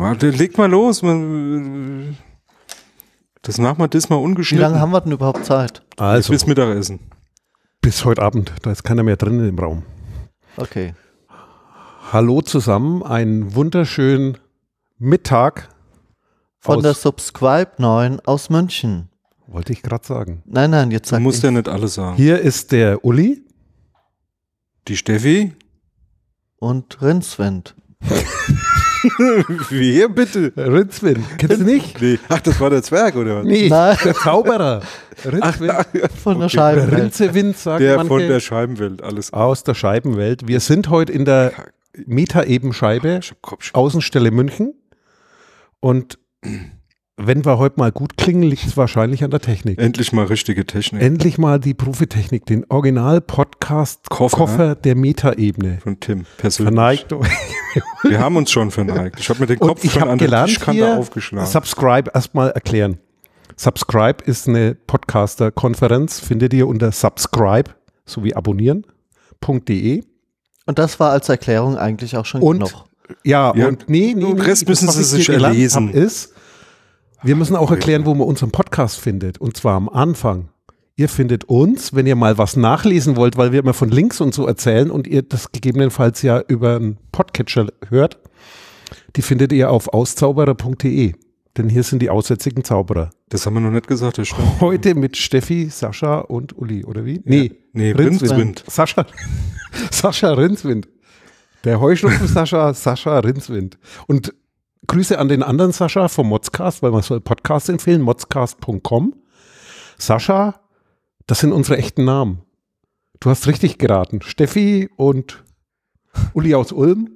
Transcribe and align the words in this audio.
Mal, 0.00 0.16
leg 0.18 0.56
mal 0.56 0.70
los. 0.70 1.02
Man, 1.02 2.16
das 3.42 3.58
machen 3.58 3.80
wir 3.80 3.88
das 3.88 4.08
mal 4.08 4.16
Wie 4.16 4.24
ungeschnitten. 4.24 4.62
lange 4.66 4.80
haben 4.80 4.92
wir 4.92 5.00
denn 5.02 5.12
überhaupt 5.12 5.44
Zeit? 5.44 5.82
Also, 5.98 6.32
Bis 6.32 6.46
Mittagessen. 6.46 7.00
bis 7.82 8.02
heute 8.06 8.22
Abend. 8.22 8.50
Da 8.62 8.72
ist 8.72 8.82
keiner 8.82 9.02
mehr 9.02 9.16
drin 9.16 9.46
im 9.46 9.58
Raum. 9.58 9.82
Okay. 10.56 10.94
Hallo 12.12 12.40
zusammen, 12.40 13.02
einen 13.02 13.54
wunderschönen 13.54 14.38
Mittag. 14.96 15.68
Von 16.60 16.78
aus, 16.78 16.82
der 16.82 16.94
Subscribe 16.94 17.72
9 17.76 18.20
aus 18.20 18.48
München. 18.48 19.10
Wollte 19.48 19.74
ich 19.74 19.82
gerade 19.82 20.06
sagen. 20.06 20.42
Nein, 20.46 20.70
nein, 20.70 20.90
jetzt 20.92 21.08
Du 21.10 21.16
sag 21.16 21.20
musst 21.22 21.38
ich. 21.40 21.44
ja 21.44 21.50
nicht 21.50 21.68
alles 21.68 21.92
sagen. 21.92 22.16
Hier 22.16 22.38
ist 22.40 22.72
der 22.72 23.04
Uli. 23.04 23.44
Die 24.88 24.96
Steffi? 24.96 25.52
Und 26.58 27.02
Rindswind. 27.02 27.74
Wer 29.70 30.08
bitte? 30.08 30.52
Ritzwin. 30.56 31.24
Kennst 31.38 31.60
du 31.60 31.64
nicht? 31.64 32.00
Nee. 32.00 32.18
Ach, 32.28 32.40
das 32.40 32.60
war 32.60 32.70
der 32.70 32.82
Zwerg, 32.82 33.16
oder 33.16 33.38
was? 33.38 33.44
Nee, 33.46 33.68
Nein. 33.68 33.96
der 34.04 34.14
Zauberer. 34.14 34.82
Ritzwin. 35.24 35.70
Von 36.22 36.38
der 36.38 36.46
Okay. 36.46 36.56
Scheibe. 36.56 36.92
Rinzewind, 36.96 37.56
sagt 37.56 37.80
Der 37.80 37.96
manche. 37.96 38.08
von 38.08 38.20
der 38.28 38.40
Scheibenwelt, 38.40 39.02
alles 39.02 39.32
aus 39.32 39.64
der 39.64 39.74
Scheibenwelt. 39.74 40.46
Wir 40.48 40.60
sind 40.60 40.88
heute 40.90 41.12
in 41.12 41.24
der 41.24 41.52
Meta-Ebenscheibe. 42.06 43.20
Außenstelle 43.72 44.30
München. 44.30 44.74
Und 45.80 46.18
wenn 47.22 47.44
wir 47.44 47.58
heute 47.58 47.78
mal 47.78 47.92
gut 47.92 48.16
klingen, 48.16 48.42
liegt 48.42 48.64
es 48.66 48.76
wahrscheinlich 48.76 49.22
an 49.24 49.30
der 49.30 49.40
Technik. 49.40 49.78
Endlich 49.80 50.12
mal 50.12 50.24
richtige 50.26 50.64
Technik. 50.66 51.02
Endlich 51.02 51.38
mal 51.38 51.58
die 51.60 51.74
Profitechnik, 51.74 52.46
den 52.46 52.64
Original-Podcast-Koffer 52.68 54.36
Koffer. 54.36 54.74
der 54.74 54.94
Meta-Ebene. 54.96 55.78
von 55.82 56.00
Tim 56.00 56.24
persönlich. 56.38 57.06
Verneigt. 57.06 57.14
Wir 58.04 58.20
haben 58.20 58.36
uns 58.36 58.50
schon 58.50 58.70
verneigt. 58.70 59.20
Ich 59.20 59.28
habe 59.28 59.40
mir 59.40 59.46
den 59.46 59.58
Und 59.58 59.68
Kopf 59.68 59.84
ich 59.84 59.92
schon 59.92 60.08
an 60.08 60.18
der 60.18 60.44
Tischkante 60.46 60.72
hier, 60.86 60.98
aufgeschlagen. 60.98 61.46
Subscribe 61.46 62.10
erstmal 62.14 62.50
erklären. 62.50 62.98
Subscribe 63.56 64.24
ist 64.24 64.48
eine 64.48 64.74
Podcaster-Konferenz, 64.74 66.18
findet 66.20 66.54
ihr 66.54 66.66
unter 66.66 66.92
subscribe 66.92 67.70
sowie 68.06 68.34
abonnieren.de. 68.34 70.02
Und 70.66 70.78
das 70.78 70.98
war 71.00 71.10
als 71.12 71.28
Erklärung 71.28 71.76
eigentlich 71.76 72.16
auch 72.16 72.24
schon 72.26 72.40
Und 72.42 72.58
genug. 72.60 72.84
ja, 73.24 73.52
Ja, 73.54 73.68
und 73.68 73.88
nee, 73.88 74.14
nee, 74.14 74.24
den 74.24 74.34
nee, 74.36 74.40
Rest 74.42 74.62
das, 74.62 74.68
müssen 74.68 74.88
was 74.88 74.94
Sie 74.96 75.02
ich 75.18 75.26
sich 75.26 75.28
erlesen. 75.28 75.90
ist, 75.90 76.32
wir 77.22 77.36
müssen 77.36 77.56
auch 77.56 77.70
erklären, 77.70 78.06
wo 78.06 78.14
man 78.14 78.26
unseren 78.26 78.50
Podcast 78.50 78.98
findet. 78.98 79.38
Und 79.38 79.56
zwar 79.56 79.74
am 79.74 79.88
Anfang. 79.88 80.48
Ihr 80.96 81.08
findet 81.08 81.44
uns, 81.44 81.94
wenn 81.94 82.06
ihr 82.06 82.16
mal 82.16 82.36
was 82.36 82.56
nachlesen 82.56 83.16
wollt, 83.16 83.36
weil 83.38 83.52
wir 83.52 83.60
immer 83.60 83.72
von 83.72 83.88
Links 83.90 84.20
und 84.20 84.34
so 84.34 84.46
erzählen 84.46 84.90
und 84.90 85.06
ihr 85.06 85.22
das 85.22 85.50
gegebenenfalls 85.50 86.20
ja 86.22 86.40
über 86.46 86.76
einen 86.76 86.98
Podcatcher 87.10 87.68
hört, 87.88 88.18
die 89.16 89.22
findet 89.22 89.52
ihr 89.52 89.70
auf 89.70 89.88
auszauberer.de. 89.88 91.14
Denn 91.56 91.68
hier 91.68 91.82
sind 91.82 92.00
die 92.00 92.10
aussätzigen 92.10 92.64
Zauberer. 92.64 93.10
Das 93.28 93.44
haben 93.44 93.54
wir 93.54 93.60
noch 93.60 93.70
nicht 93.70 93.88
gesagt, 93.88 94.18
das 94.18 94.28
stimmt. 94.28 94.60
Heute 94.60 94.94
mit 94.94 95.16
Steffi, 95.16 95.68
Sascha 95.70 96.18
und 96.18 96.56
Uli, 96.56 96.84
oder 96.84 97.04
wie? 97.04 97.20
Nee, 97.24 97.52
Nee, 97.72 97.92
Rindswind. 97.92 98.32
Rindswind. 98.32 98.64
Sascha, 98.68 99.06
Sascha 99.90 100.32
Rindswind. 100.32 100.88
Der 101.64 101.80
Heuschnupfen 101.80 102.26
Sascha, 102.26 102.74
Sascha 102.74 103.18
Rindswind. 103.20 103.78
Und 104.06 104.32
Grüße 104.86 105.18
an 105.18 105.28
den 105.28 105.42
anderen 105.42 105.72
Sascha 105.72 106.08
vom 106.08 106.28
Modscast, 106.28 106.82
weil 106.82 106.90
man 106.90 107.02
soll 107.02 107.20
Podcast 107.20 107.68
empfehlen, 107.68 108.00
modscast.com. 108.02 109.14
Sascha, 109.98 110.60
das 111.26 111.40
sind 111.40 111.52
unsere 111.52 111.76
echten 111.78 112.04
Namen. 112.04 112.42
Du 113.20 113.28
hast 113.30 113.46
richtig 113.46 113.78
geraten. 113.78 114.22
Steffi 114.22 114.88
und 114.96 115.44
Uli 116.32 116.54
aus 116.54 116.72
Ulm. 116.72 117.10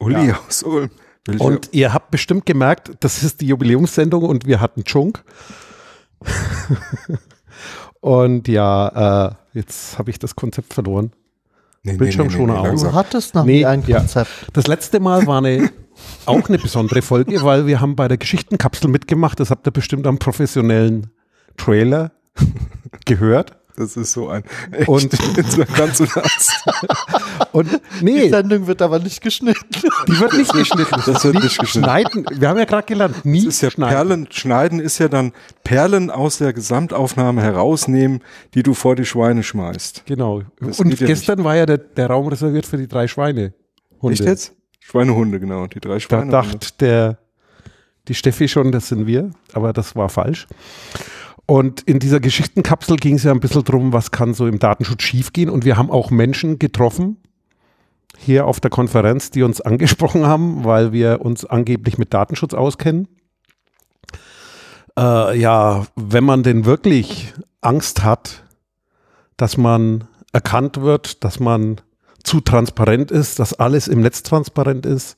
Uli 0.00 0.32
aus 0.32 0.62
Ulm. 0.64 0.90
Welcher- 1.24 1.44
Und 1.44 1.68
ihr 1.72 1.92
habt 1.94 2.10
bestimmt 2.10 2.44
gemerkt, 2.46 2.92
das 3.00 3.22
ist 3.22 3.40
die 3.40 3.46
Jubiläumssendung 3.46 4.24
und 4.24 4.44
wir 4.46 4.60
hatten 4.60 4.82
Chunk. 4.84 5.22
und 8.00 8.48
ja, 8.48 9.28
äh, 9.28 9.34
jetzt 9.52 9.98
habe 9.98 10.10
ich 10.10 10.18
das 10.18 10.34
Konzept 10.34 10.74
verloren. 10.74 11.12
nee, 11.84 11.96
Bildschirmschoner 11.96 12.58
aus. 12.60 12.66
langsam. 12.66 12.90
Du 12.90 12.96
hattest 12.96 13.34
noch 13.36 13.44
Nee, 13.44 13.58
nie 13.58 13.66
ein 13.66 13.84
ja. 13.86 13.98
Konzept. 13.98 14.30
Das 14.52 14.66
letzte 14.66 14.98
Mal 15.00 15.26
war 15.26 15.38
eine, 15.38 15.70
auch 16.26 16.48
eine 16.48 16.58
besondere 16.58 17.02
Folge, 17.02 17.42
weil 17.42 17.66
wir 17.66 17.80
haben 17.80 17.96
bei 17.96 18.08
der 18.08 18.16
Geschichtenkapsel 18.18 18.88
mitgemacht. 18.90 19.40
Das 19.40 19.50
habt 19.50 19.66
ihr 19.66 19.70
bestimmt 19.72 20.06
am 20.06 20.18
professionellen 20.18 21.08
Trailer 21.56 22.12
gehört. 23.06 23.56
Das 23.74 23.96
ist 23.96 24.12
so 24.12 24.28
ein. 24.28 24.42
Und- 24.86 25.14
Echt, 25.14 25.50
so 25.50 25.64
ganz 25.74 25.98
und 26.00 26.14
ernst. 26.14 26.52
Und 27.52 27.68
Die 28.00 28.04
nee, 28.04 28.28
Sendung 28.28 28.66
wird 28.66 28.82
aber 28.82 28.98
nicht 28.98 29.22
geschnitten. 29.22 29.64
die 30.06 30.20
wird 30.20 30.34
nicht 30.34 30.52
geschnitten. 30.52 31.00
Das 31.06 31.24
wird 31.24 31.36
nicht 31.42 31.58
geschnitten. 31.58 31.86
Schneiden, 31.86 32.26
wir 32.38 32.48
haben 32.50 32.58
ja 32.58 32.66
gerade 32.66 32.86
gelernt, 32.86 33.24
nie 33.24 33.46
Das 33.46 33.54
ist 33.54 33.62
ja 33.62 33.70
schneiden. 33.70 33.94
Perlen, 33.94 34.26
schneiden 34.30 34.78
ist 34.78 34.98
ja 34.98 35.08
dann 35.08 35.32
Perlen 35.64 36.10
aus 36.10 36.36
der 36.36 36.52
Gesamtaufnahme 36.52 37.40
herausnehmen, 37.40 38.20
die 38.54 38.62
du 38.62 38.74
vor 38.74 38.94
die 38.94 39.06
Schweine 39.06 39.42
schmeißt. 39.42 40.02
Genau. 40.04 40.42
Das 40.60 40.78
Und 40.78 40.90
geht 40.90 41.00
ja 41.00 41.06
gestern 41.06 41.42
war 41.42 41.56
ja 41.56 41.64
der, 41.64 41.78
der 41.78 42.08
Raum 42.08 42.28
reserviert 42.28 42.66
für 42.66 42.76
die 42.76 42.88
drei 42.88 43.08
Schweine. 43.08 43.54
Echt 44.02 44.20
jetzt? 44.20 44.52
Schweinehunde, 44.82 45.40
genau. 45.40 45.66
Die 45.66 45.80
drei 45.80 45.94
Da 45.94 46.00
Schweine. 46.00 46.30
dachte 46.30 46.68
der, 46.80 47.18
die 48.08 48.14
Steffi 48.14 48.48
schon, 48.48 48.72
das 48.72 48.88
sind 48.88 49.06
wir, 49.06 49.30
aber 49.52 49.72
das 49.72 49.96
war 49.96 50.08
falsch. 50.08 50.46
Und 51.46 51.82
in 51.82 51.98
dieser 51.98 52.20
Geschichtenkapsel 52.20 52.96
ging 52.96 53.16
es 53.16 53.24
ja 53.24 53.32
ein 53.32 53.40
bisschen 53.40 53.64
drum, 53.64 53.92
was 53.92 54.10
kann 54.10 54.34
so 54.34 54.46
im 54.46 54.58
Datenschutz 54.58 55.02
schiefgehen. 55.02 55.50
Und 55.50 55.64
wir 55.64 55.76
haben 55.76 55.90
auch 55.90 56.10
Menschen 56.10 56.58
getroffen 56.58 57.16
hier 58.18 58.46
auf 58.46 58.60
der 58.60 58.70
Konferenz, 58.70 59.30
die 59.30 59.42
uns 59.42 59.60
angesprochen 59.62 60.26
haben, 60.26 60.64
weil 60.64 60.92
wir 60.92 61.20
uns 61.20 61.44
angeblich 61.44 61.98
mit 61.98 62.12
Datenschutz 62.14 62.54
auskennen. 62.54 63.08
Äh, 64.98 65.38
ja, 65.38 65.86
wenn 65.96 66.24
man 66.24 66.42
denn 66.42 66.64
wirklich 66.64 67.32
Angst 67.60 68.04
hat, 68.04 68.44
dass 69.36 69.56
man 69.56 70.08
erkannt 70.32 70.80
wird, 70.80 71.24
dass 71.24 71.40
man 71.40 71.80
zu 72.22 72.40
transparent 72.40 73.10
ist, 73.10 73.38
dass 73.38 73.54
alles 73.54 73.88
im 73.88 74.00
Netz 74.00 74.22
transparent 74.22 74.86
ist, 74.86 75.16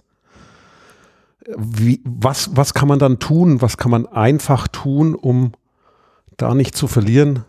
wie, 1.56 2.00
was, 2.04 2.50
was 2.54 2.74
kann 2.74 2.88
man 2.88 2.98
dann 2.98 3.18
tun? 3.18 3.60
Was 3.60 3.76
kann 3.76 3.90
man 3.90 4.06
einfach 4.06 4.68
tun, 4.68 5.14
um 5.14 5.52
da 6.36 6.54
nicht 6.54 6.76
zu 6.76 6.86
verlieren 6.86 7.44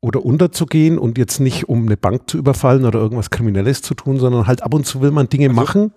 oder 0.00 0.24
unterzugehen 0.24 0.98
und 0.98 1.18
jetzt 1.18 1.40
nicht 1.40 1.68
um 1.68 1.86
eine 1.86 1.96
Bank 1.96 2.30
zu 2.30 2.38
überfallen 2.38 2.84
oder 2.84 3.00
irgendwas 3.00 3.30
Kriminelles 3.30 3.82
zu 3.82 3.94
tun, 3.94 4.18
sondern 4.18 4.46
halt 4.46 4.62
ab 4.62 4.74
und 4.74 4.86
zu 4.86 5.00
will 5.00 5.10
man 5.10 5.28
Dinge 5.28 5.48
machen, 5.48 5.92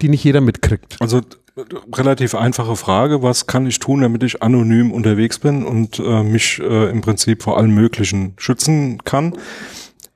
die 0.00 0.08
nicht 0.08 0.22
jeder 0.22 0.40
mitkriegt. 0.40 0.96
Also 1.00 1.18
äh, 1.18 1.62
relativ 1.94 2.34
einfache 2.34 2.76
Frage, 2.76 3.22
was 3.22 3.46
kann 3.46 3.66
ich 3.66 3.78
tun, 3.80 4.02
damit 4.02 4.22
ich 4.22 4.42
anonym 4.42 4.92
unterwegs 4.92 5.38
bin 5.38 5.64
und 5.64 5.98
äh, 5.98 6.22
mich 6.22 6.60
äh, 6.60 6.90
im 6.90 7.00
Prinzip 7.00 7.42
vor 7.42 7.58
allem 7.58 7.74
Möglichen 7.74 8.34
schützen 8.36 9.02
kann? 9.04 9.34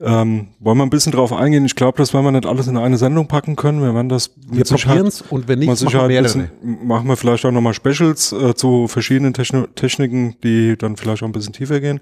Ähm, 0.06 0.48
wollen 0.60 0.76
wir 0.76 0.84
ein 0.84 0.90
bisschen 0.90 1.12
drauf 1.12 1.32
eingehen? 1.32 1.64
Ich 1.64 1.76
glaube, 1.76 1.96
das 1.96 2.12
werden 2.12 2.26
wir 2.26 2.32
nicht 2.32 2.44
alles 2.44 2.66
in 2.66 2.76
eine 2.76 2.98
Sendung 2.98 3.26
packen 3.26 3.56
können. 3.56 3.80
Wir 3.80 3.94
werden 3.94 4.10
das 4.10 4.32
Wir 4.50 4.64
probieren 4.64 5.06
es 5.06 5.22
und 5.22 5.48
wenn 5.48 5.60
nicht, 5.60 5.68
machen 5.68 5.92
wir 5.92 6.06
mehrere. 6.06 6.22
bisschen, 6.22 6.50
machen 6.84 7.08
wir 7.08 7.16
vielleicht 7.16 7.46
auch 7.46 7.50
nochmal 7.50 7.72
Specials 7.72 8.32
äh, 8.32 8.54
zu 8.54 8.86
verschiedenen 8.86 9.32
Techno 9.32 9.66
Techniken, 9.68 10.36
die 10.42 10.76
dann 10.76 10.98
vielleicht 10.98 11.22
auch 11.22 11.26
ein 11.26 11.32
bisschen 11.32 11.54
tiefer 11.54 11.80
gehen. 11.80 12.00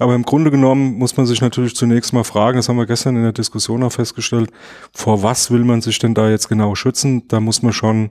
Aber 0.00 0.16
im 0.16 0.24
Grunde 0.24 0.50
genommen 0.50 0.94
muss 0.94 1.16
man 1.16 1.26
sich 1.26 1.40
natürlich 1.40 1.76
zunächst 1.76 2.12
mal 2.12 2.24
fragen, 2.24 2.56
das 2.56 2.68
haben 2.68 2.76
wir 2.76 2.86
gestern 2.86 3.14
in 3.14 3.22
der 3.22 3.32
Diskussion 3.32 3.84
auch 3.84 3.92
festgestellt, 3.92 4.50
vor 4.92 5.22
was 5.22 5.52
will 5.52 5.62
man 5.62 5.80
sich 5.80 6.00
denn 6.00 6.14
da 6.14 6.28
jetzt 6.28 6.48
genau 6.48 6.74
schützen? 6.74 7.28
Da 7.28 7.38
muss 7.38 7.62
man 7.62 7.72
schon, 7.72 8.10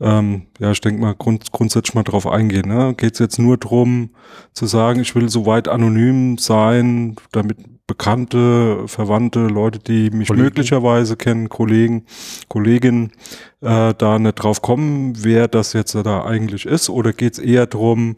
ähm, 0.00 0.42
ja, 0.60 0.70
ich 0.70 0.80
denke 0.80 1.00
mal, 1.00 1.16
grund 1.16 1.50
grundsätzlich 1.50 1.94
mal 1.94 2.04
drauf 2.04 2.28
eingehen. 2.28 2.68
Ne? 2.68 2.94
Geht 2.96 3.14
es 3.14 3.18
jetzt 3.18 3.40
nur 3.40 3.56
drum 3.56 4.10
zu 4.52 4.66
sagen, 4.66 5.00
ich 5.00 5.16
will 5.16 5.28
so 5.28 5.46
weit 5.46 5.66
anonym 5.66 6.38
sein, 6.38 7.16
damit 7.32 7.56
Bekannte, 7.88 8.86
Verwandte, 8.86 9.46
Leute, 9.46 9.78
die 9.80 10.10
mich 10.10 10.28
Kollegen. 10.28 10.44
möglicherweise 10.44 11.16
kennen, 11.16 11.48
Kollegen, 11.48 12.04
Kolleginnen, 12.48 13.12
äh, 13.62 13.94
da 13.94 14.18
nicht 14.18 14.34
drauf 14.34 14.62
kommen, 14.62 15.14
wer 15.24 15.48
das 15.48 15.72
jetzt 15.72 15.94
da 15.94 16.24
eigentlich 16.24 16.66
ist? 16.66 16.90
Oder 16.90 17.12
geht 17.14 17.32
es 17.32 17.38
eher 17.38 17.66
drum, 17.66 18.16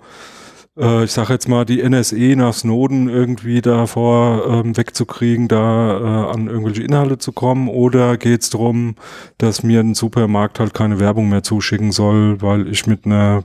äh, 0.77 1.05
ich 1.05 1.13
sage 1.13 1.33
jetzt 1.33 1.49
mal, 1.49 1.65
die 1.65 1.83
NSE 1.83 2.35
nach 2.37 2.53
Snowden 2.53 3.09
irgendwie 3.09 3.61
davor 3.61 4.45
ähm, 4.65 4.77
wegzukriegen, 4.77 5.47
da 5.47 5.99
äh, 5.99 6.33
an 6.33 6.49
irgendwelche 6.49 6.83
Inhalte 6.83 7.19
zu 7.19 7.31
kommen? 7.31 7.69
Oder 7.69 8.17
geht 8.17 8.43
es 8.43 8.51
darum, 8.51 8.97
dass 9.39 9.63
mir 9.63 9.81
ein 9.81 9.95
Supermarkt 9.95 10.59
halt 10.59 10.75
keine 10.75 10.99
Werbung 10.99 11.29
mehr 11.29 11.45
zuschicken 11.45 11.93
soll, 11.93 12.43
weil 12.43 12.67
ich 12.67 12.89
mit 12.89 13.07
einer 13.07 13.45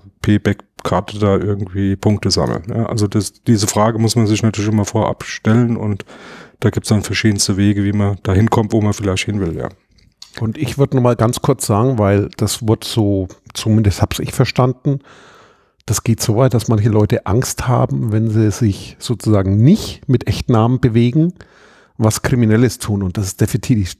Payback-Karte 0.85 1.19
da 1.19 1.37
irgendwie 1.37 1.95
Punkte 1.95 2.31
sammle? 2.31 2.61
Ja, 2.69 2.85
also 2.85 3.07
das, 3.07 3.33
diese 3.43 3.67
Frage 3.67 3.99
muss 3.99 4.15
man 4.15 4.27
sich 4.27 4.43
natürlich 4.43 4.71
immer 4.71 4.85
vorab 4.85 5.23
stellen 5.23 5.75
und 5.77 6.05
da 6.59 6.69
gibt 6.69 6.85
es 6.85 6.89
dann 6.89 7.03
verschiedenste 7.03 7.57
Wege, 7.57 7.83
wie 7.83 7.91
man 7.91 8.17
da 8.23 8.33
hinkommt, 8.33 8.71
wo 8.71 8.81
man 8.81 8.93
vielleicht 8.93 9.25
hin 9.25 9.39
will, 9.39 9.55
ja. 9.57 9.69
Und 10.39 10.57
ich 10.57 10.77
würde 10.77 10.95
nur 10.95 11.03
mal 11.03 11.15
ganz 11.15 11.41
kurz 11.41 11.65
sagen, 11.65 11.97
weil 11.97 12.29
das 12.37 12.67
wird 12.67 12.83
so, 12.83 13.27
zumindest 13.53 14.01
habe 14.01 14.21
ich 14.21 14.33
verstanden, 14.33 14.99
das 15.85 16.03
geht 16.03 16.21
so 16.21 16.35
weit, 16.35 16.53
dass 16.53 16.67
manche 16.67 16.89
Leute 16.89 17.25
Angst 17.25 17.67
haben, 17.67 18.11
wenn 18.11 18.29
sie 18.29 18.51
sich 18.51 18.97
sozusagen 18.99 19.57
nicht 19.63 20.09
mit 20.09 20.27
Echtnamen 20.27 20.79
bewegen, 20.81 21.33
was 21.97 22.21
Kriminelles 22.21 22.79
tun. 22.79 23.03
Und 23.03 23.17
das 23.17 23.27
ist 23.27 23.41
definitiv, 23.41 23.93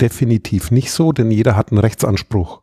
definitiv 0.00 0.70
nicht 0.70 0.90
so, 0.90 1.12
denn 1.12 1.30
jeder 1.30 1.54
hat 1.54 1.70
einen 1.70 1.78
Rechtsanspruch 1.78 2.62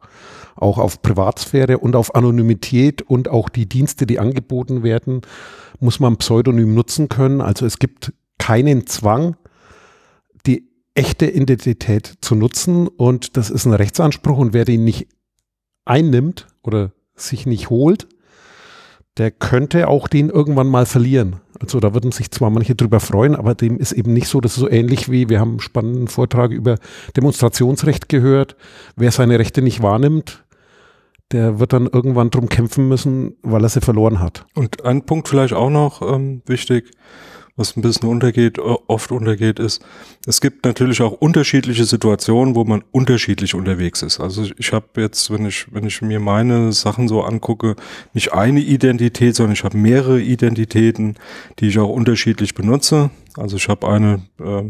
auch 0.56 0.78
auf 0.78 1.02
Privatsphäre 1.02 1.78
und 1.78 1.96
auf 1.96 2.16
Anonymität 2.16 3.02
und 3.02 3.30
auch 3.30 3.50
die 3.50 3.68
Dienste, 3.68 4.06
die 4.06 4.20
angeboten 4.20 4.84
werden, 4.84 5.22
muss 5.80 6.00
man 6.00 6.18
Pseudonym 6.18 6.74
nutzen 6.74 7.10
können. 7.10 7.42
Also 7.42 7.66
es 7.66 7.80
gibt 7.80 8.14
keinen 8.38 8.88
Zwang, 8.88 9.36
die 10.46 10.70
echte 10.94 11.26
Identität 11.26 12.14
zu 12.22 12.36
nutzen 12.36 12.88
und 12.88 13.38
das 13.38 13.50
ist 13.50 13.66
ein 13.66 13.74
Rechtsanspruch 13.74 14.38
und 14.38 14.54
wer 14.54 14.66
den 14.66 14.86
nicht 14.86 15.08
einnimmt 15.84 16.48
oder 16.64 16.92
sich 17.16 17.46
nicht 17.46 17.70
holt, 17.70 18.08
der 19.18 19.32
könnte 19.32 19.88
auch 19.88 20.08
den 20.08 20.30
irgendwann 20.30 20.68
mal 20.68 20.86
verlieren. 20.86 21.38
Also 21.60 21.80
da 21.80 21.94
würden 21.94 22.12
sich 22.12 22.32
zwar 22.32 22.50
manche 22.50 22.76
drüber 22.76 23.00
freuen, 23.00 23.36
aber 23.36 23.56
dem 23.56 23.78
ist 23.78 23.94
eben 23.94 24.12
nicht 24.14 24.28
so, 24.28 24.42
das 24.42 24.54
ist 24.54 24.60
so 24.60 24.70
ähnlich 24.70 25.10
wie, 25.10 25.30
wir 25.30 25.40
haben 25.40 25.52
einen 25.52 25.60
spannenden 25.62 26.08
Vortrag 26.08 26.52
über 26.52 26.78
Demonstrationsrecht 27.16 28.10
gehört. 28.10 28.58
Wer 28.98 29.12
seine 29.12 29.40
Rechte 29.40 29.62
nicht 29.62 29.82
wahrnimmt, 29.82 30.45
der 31.36 31.60
wird 31.60 31.74
dann 31.74 31.88
irgendwann 31.88 32.30
drum 32.30 32.48
kämpfen 32.48 32.88
müssen, 32.88 33.36
weil 33.44 33.62
er 33.64 33.70
sie 33.70 33.82
verloren 33.82 34.22
hat. 34.22 34.46
Und 34.56 34.86
ein 34.86 35.06
Punkt 35.06 35.28
vielleicht 35.28 35.54
auch 35.54 35.70
noch 35.70 36.02
ähm, 36.02 36.42
wichtig, 36.46 36.92
was 37.58 37.76
ein 37.76 37.82
bisschen 37.82 38.10
untergeht, 38.10 38.58
oft 38.60 39.12
untergeht, 39.12 39.60
ist, 39.60 39.82
es 40.26 40.42
gibt 40.42 40.66
natürlich 40.66 41.02
auch 41.02 41.14
unterschiedliche 41.14 41.86
Situationen, 41.86 42.56
wo 42.56 42.64
man 42.64 42.84
unterschiedlich 42.92 43.54
unterwegs 43.54 44.02
ist. 44.02 44.20
Also 44.20 44.46
ich 44.58 44.74
habe 44.74 44.88
jetzt, 45.02 45.32
wenn 45.32 45.46
ich, 45.46 45.74
wenn 45.74 45.86
ich 45.86 46.02
mir 46.02 46.20
meine 46.20 46.74
Sachen 46.74 47.08
so 47.08 47.24
angucke, 47.24 47.76
nicht 48.14 48.34
eine 48.34 48.60
Identität, 48.60 49.36
sondern 49.36 49.54
ich 49.54 49.64
habe 49.64 49.78
mehrere 49.78 50.22
Identitäten, 50.22 51.16
die 51.60 51.68
ich 51.68 51.80
auch 51.80 51.90
unterschiedlich 51.90 52.56
benutze. 52.56 53.10
Also 53.38 53.56
ich 53.56 53.70
habe 53.70 53.88
eine 53.88 54.22
äh, 54.40 54.64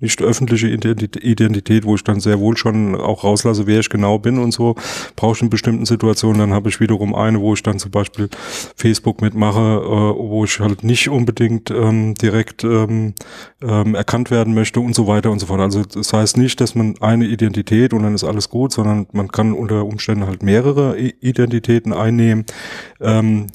nicht 0.00 0.22
öffentliche 0.22 0.68
Identität, 0.68 1.84
wo 1.84 1.94
ich 1.94 2.04
dann 2.04 2.20
sehr 2.20 2.38
wohl 2.38 2.56
schon 2.56 2.94
auch 2.94 3.24
rauslasse, 3.24 3.66
wer 3.66 3.80
ich 3.80 3.90
genau 3.90 4.18
bin 4.18 4.38
und 4.38 4.52
so, 4.52 4.76
brauche 5.16 5.36
ich 5.36 5.42
in 5.42 5.50
bestimmten 5.50 5.86
Situationen. 5.86 6.38
Dann 6.38 6.52
habe 6.52 6.68
ich 6.68 6.80
wiederum 6.80 7.14
eine, 7.14 7.40
wo 7.40 7.54
ich 7.54 7.62
dann 7.62 7.78
zum 7.78 7.90
Beispiel 7.90 8.28
Facebook 8.76 9.20
mitmache, 9.20 9.58
äh, 9.58 9.88
wo 10.18 10.44
ich 10.44 10.60
halt 10.60 10.84
nicht 10.84 11.08
unbedingt 11.08 11.70
ähm, 11.70 12.14
direkt 12.14 12.64
ähm, 12.64 13.14
ähm, 13.62 13.94
erkannt 13.94 14.30
werden 14.30 14.54
möchte 14.54 14.80
und 14.80 14.94
so 14.94 15.06
weiter 15.06 15.30
und 15.30 15.40
so 15.40 15.46
fort. 15.46 15.60
Also 15.60 15.82
das 15.82 16.12
heißt 16.12 16.36
nicht, 16.36 16.60
dass 16.60 16.74
man 16.74 16.94
eine 17.00 17.26
Identität 17.26 17.92
und 17.92 18.02
dann 18.02 18.14
ist 18.14 18.24
alles 18.24 18.48
gut, 18.48 18.72
sondern 18.72 19.06
man 19.12 19.28
kann 19.28 19.52
unter 19.52 19.84
Umständen 19.84 20.26
halt 20.26 20.42
mehrere 20.42 20.98
Identitäten 20.98 21.92
einnehmen. 21.92 22.44
Ähm, 23.00 23.48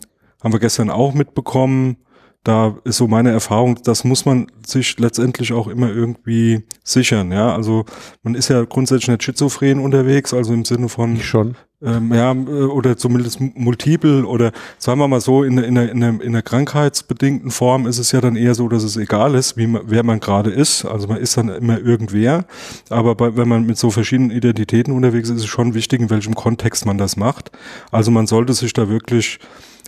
haben 0.44 0.52
wir 0.52 0.60
gestern 0.60 0.90
auch 0.90 1.14
mitbekommen 1.14 1.98
da 2.44 2.76
ist 2.84 2.98
so 2.98 3.08
meine 3.08 3.32
Erfahrung, 3.32 3.80
das 3.84 4.04
muss 4.04 4.26
man 4.26 4.48
sich 4.66 5.00
letztendlich 5.00 5.54
auch 5.54 5.68
immer 5.68 5.90
irgendwie 5.90 6.64
sichern, 6.84 7.32
ja. 7.32 7.56
Also 7.56 7.86
man 8.22 8.36
ist 8.36 8.50
ja 8.50 8.64
grundsätzlich 8.66 9.08
nicht 9.08 9.24
schizophren 9.24 9.80
unterwegs, 9.80 10.34
also 10.34 10.54
im 10.54 10.66
Sinne 10.66 10.90
von 10.90 11.16
ich 11.16 11.26
schon. 11.26 11.56
Ähm, 11.82 12.14
ja, 12.14 12.32
äh, 12.32 12.36
oder 12.36 12.96
zumindest 12.96 13.40
multiple 13.40 14.26
oder 14.26 14.52
sagen 14.78 15.00
wir 15.00 15.08
mal 15.08 15.20
so, 15.20 15.44
in, 15.44 15.58
in, 15.58 15.76
in, 15.76 16.02
in 16.02 16.22
einer 16.22 16.42
krankheitsbedingten 16.42 17.52
Form 17.52 17.88
ist 17.88 17.98
es 17.98 18.14
ja 18.14 18.22
dann 18.22 18.38
eher 18.38 18.56
so, 18.56 18.70
dass 18.70 18.84
es 18.84 18.96
egal 18.96 19.36
ist, 19.36 19.58
wie 19.58 19.68
man, 19.68 19.82
wer 19.86 20.04
man 20.04 20.22
gerade 20.22 20.50
ist. 20.50 20.86
Also 20.86 21.08
man 21.08 21.18
ist 21.18 21.36
dann 21.36 21.50
immer 21.50 21.80
irgendwer. 21.80 22.46
Aber 22.90 23.16
bei, 23.16 23.36
wenn 23.36 23.50
man 23.50 23.66
mit 23.66 23.78
so 23.78 23.92
verschiedenen 23.92 24.32
Identitäten 24.32 24.94
unterwegs 24.94 25.30
ist, 25.30 25.38
ist 25.38 25.44
es 25.44 25.50
schon 25.50 25.74
wichtig, 25.74 26.00
in 26.00 26.10
welchem 26.10 26.36
Kontext 26.36 26.86
man 26.86 26.98
das 26.98 27.18
macht. 27.18 27.52
Also 27.92 28.12
man 28.12 28.28
sollte 28.28 28.54
sich 28.54 28.72
da 28.72 28.88
wirklich 28.88 29.40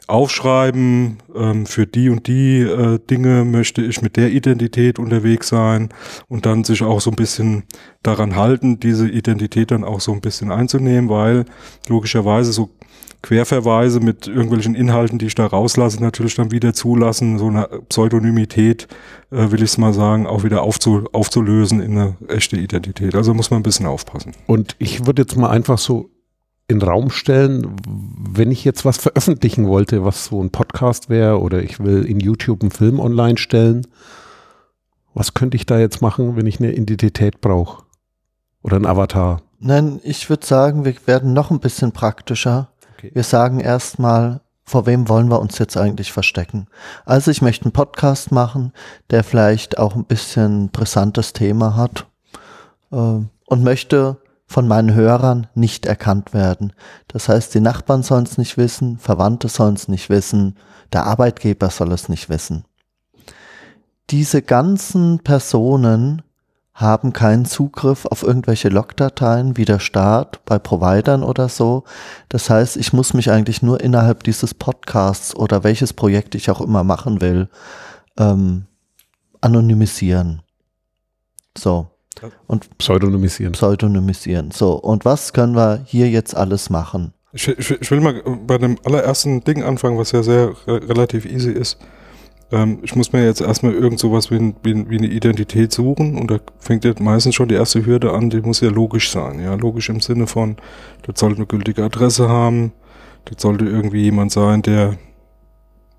aufschreiben, 0.07 1.18
ähm, 1.36 1.66
für 1.66 1.88
die 1.88 2.10
und 2.10 2.28
die 2.28 2.62
äh, 2.62 3.00
Dinge 3.10 3.46
möchte 3.46 3.81
ich 3.81 4.02
mit 4.02 4.18
der 4.18 4.31
Identität 4.31 5.00
unterwegs 5.00 5.48
sein 5.50 5.90
und 6.28 6.46
dann 6.46 6.63
sich 6.63 6.84
auch 6.84 7.02
so 7.02 7.12
ein 7.12 7.16
bisschen 7.16 7.63
daran 8.04 8.36
halten, 8.36 8.80
diese 8.80 9.07
Identität 9.07 9.72
dann 9.72 9.84
auch 9.84 10.00
so 10.00 10.12
ein 10.13 10.22
bisschen 10.22 10.52
einzunehmen, 10.52 11.10
weil 11.10 11.46
logischerweise 11.88 12.54
so 12.54 12.69
Querverweise 13.25 14.02
mit 14.02 14.28
irgendwelchen 14.28 14.75
Inhalten, 14.75 15.18
die 15.18 15.25
ich 15.25 15.34
da 15.34 15.48
rauslasse, 15.48 16.00
natürlich 16.00 16.36
dann 16.36 16.51
wieder 16.51 16.75
zulassen, 16.75 17.40
so 17.40 17.48
eine 17.48 17.68
Pseudonymität, 17.90 18.88
äh, 19.31 19.50
will 19.50 19.63
ich 19.63 19.72
es 19.72 19.78
mal 19.80 19.94
sagen, 19.94 20.28
auch 20.28 20.44
wieder 20.44 20.62
aufzu 20.62 21.06
aufzulösen 21.12 21.81
in 21.81 21.98
eine 21.98 22.18
echte 22.28 22.56
Identität. 22.56 23.16
Also 23.16 23.34
muss 23.34 23.50
man 23.50 23.62
ein 23.62 23.63
bisschen 23.63 23.88
aufpassen. 23.88 24.34
Und 24.46 24.75
ich 24.78 25.08
würde 25.08 25.24
jetzt 25.24 25.36
mal 25.38 25.50
einfach 25.50 25.80
so 25.80 26.12
in 26.68 26.80
den 26.80 26.90
Raum 26.90 27.10
stellen, 27.12 27.76
wenn 27.86 28.52
ich 28.52 28.66
jetzt 28.66 28.86
was 28.86 28.98
veröffentlichen 28.98 29.68
wollte, 29.68 30.04
was 30.04 30.26
so 30.26 30.42
ein 30.42 30.50
Podcast 30.50 31.10
wäre 31.10 31.40
oder 31.40 31.62
ich 31.62 31.80
will 31.80 32.04
in 32.06 32.20
YouTube 32.20 32.62
einen 32.62 32.72
Film 32.72 33.00
online 33.00 33.38
stellen, 33.38 33.86
was 35.14 35.34
könnte 35.34 35.58
ich 35.58 35.66
da 35.66 35.80
jetzt 35.80 36.02
machen, 36.02 36.36
wenn 36.36 36.48
ich 36.48 36.60
eine 36.60 36.74
Identität 36.74 37.40
brauche? 37.40 37.84
Oder 38.64 38.78
ein 38.78 38.86
Avatar? 38.86 39.42
Nein, 39.60 40.00
ich 40.04 40.30
würde 40.30 40.46
sagen, 40.46 40.86
wir 40.86 40.96
werden 41.06 41.34
noch 41.34 41.52
ein 41.52 41.60
bisschen 41.60 41.92
praktischer. 41.92 42.70
Okay. 42.98 43.12
Wir 43.14 43.24
sagen 43.24 43.60
erstmal, 43.60 44.42
vor 44.64 44.88
wem 44.88 45.08
wollen 45.08 45.30
wir 45.30 45.40
uns 45.40 45.60
jetzt 45.60 45.78
eigentlich 45.78 46.12
verstecken? 46.12 46.68
Also 47.06 47.30
ich 47.30 47.44
möchte 47.44 47.66
einen 47.66 47.74
Podcast 47.74 48.32
machen, 48.32 48.74
der 49.12 49.24
vielleicht 49.24 49.78
auch 49.78 49.96
ein 49.96 50.06
bisschen 50.06 50.70
brisantes 50.70 51.34
Thema 51.34 51.76
hat 51.76 52.08
äh, 52.92 52.96
und 52.96 53.64
möchte 53.64 54.18
von 54.48 54.68
meinen 54.68 54.94
Hörern 54.94 55.48
nicht 55.56 55.86
erkannt 55.86 56.34
werden. 56.34 56.74
Das 57.08 57.30
heißt, 57.30 57.54
die 57.54 57.60
Nachbarn 57.60 58.04
sollen 58.04 58.26
es 58.26 58.38
nicht 58.38 58.58
wissen, 58.58 58.98
Verwandte 59.00 59.48
sollen 59.48 59.76
es 59.76 59.88
nicht 59.88 60.10
wissen, 60.10 60.56
der 60.94 61.06
Arbeitgeber 61.06 61.70
soll 61.70 61.92
es 61.92 62.10
nicht 62.10 62.30
wissen. 62.30 62.66
Diese 64.12 64.42
ganzen 64.42 65.20
Personen 65.20 66.22
haben 66.76 67.14
keinen 67.14 67.46
Zugriff 67.46 68.06
auf 68.06 68.22
irgendwelche 68.22 68.68
Logdateien 68.68 69.56
wie 69.56 69.64
der 69.64 69.80
Staat 69.80 70.44
bei 70.44 70.60
Providern 70.60 71.24
oder 71.24 71.48
so. 71.48 71.86
Das 72.28 72.50
heißt, 72.50 72.76
ich 72.76 72.92
muss 72.92 73.14
mich 73.14 73.32
eigentlich 73.32 73.62
nur 73.62 73.80
innerhalb 73.80 74.24
dieses 74.24 74.54
Podcasts 74.54 75.34
oder 75.34 75.64
welches 75.64 75.94
Projekt 75.94 76.36
ich 76.36 76.52
auch 76.52 76.60
immer 76.60 76.84
machen 76.84 77.22
will, 77.22 77.50
ähm, 78.18 78.66
anonymisieren. 79.40 80.42
So. 81.58 81.95
Und 82.48 82.78
pseudonymisieren. 82.78 83.54
Pseudonymisieren. 83.54 84.52
So, 84.52 84.74
und 84.74 85.06
was 85.06 85.34
können 85.34 85.56
wir 85.56 85.82
hier 85.86 86.10
jetzt 86.10 86.36
alles 86.36 86.70
machen? 86.70 87.14
Ich, 87.34 87.48
ich, 87.48 87.72
ich 87.72 87.92
will 87.92 88.00
mal 88.00 88.22
bei 88.48 88.58
dem 88.58 88.78
allerersten 88.86 89.44
Ding 89.44 89.63
anfangen, 89.63 89.98
was 89.98 90.12
ja 90.13 90.24
sehr 90.24 90.54
relativ 90.68 91.25
easy 91.25 91.51
ist. 91.51 91.78
Ähm, 92.51 92.80
ich 92.84 92.96
muss 92.96 93.12
mir 93.12 93.25
jetzt 93.25 93.42
erstmal 93.42 93.74
irgend 93.74 94.00
sowas 94.00 94.32
wie, 94.32 94.54
wie, 94.63 94.89
wie, 94.89 94.98
eine 94.98 95.08
Identität 95.08 95.72
suchen 95.72 96.18
und 96.18 96.30
da 96.32 96.39
fängt 96.60 96.86
ja 96.86 96.94
meistens 97.00 97.36
schon 97.36 97.50
die 97.50 97.56
erste 97.56 97.86
Hürde 97.86 98.13
an, 98.13 98.30
die 98.30 98.42
muss 98.42 98.62
ja 98.62 98.70
logisch 98.70 99.10
sein. 99.10 99.42
Ja, 99.42 99.56
logisch 99.56 99.89
im 99.89 100.00
Sinne 100.00 100.28
von, 100.28 100.58
das 101.04 101.20
sollte 101.20 101.38
eine 101.38 101.48
gültige 101.48 101.84
Adresse 101.84 102.30
haben, 102.30 102.72
das 103.25 103.42
sollte 103.42 103.66
irgendwie 103.66 104.04
jemand 104.04 104.32
sein, 104.32 104.62
der 104.62 104.98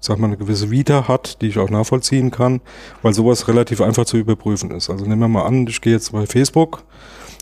sag 0.07 0.19
mal, 0.19 0.29
eine 0.29 0.37
gewisse 0.37 0.71
Vita 0.71 1.09
hat, 1.09 1.43
die 1.43 1.49
ich 1.49 1.59
auch 1.59 1.71
nachvollziehen 1.71 2.31
kann, 2.31 2.61
weil 3.03 3.13
sowas 3.13 3.49
relativ 3.49 3.81
einfach 3.81 4.05
zu 4.05 4.17
überprüfen 4.17 4.71
ist. 4.71 4.89
Also 4.89 5.05
nehmen 5.05 5.21
wir 5.21 5.29
mal 5.29 5.45
an, 5.45 5.67
ich 5.67 5.81
gehe 5.81 5.93
jetzt 5.93 6.13
bei 6.13 6.27
Facebook 6.27 6.85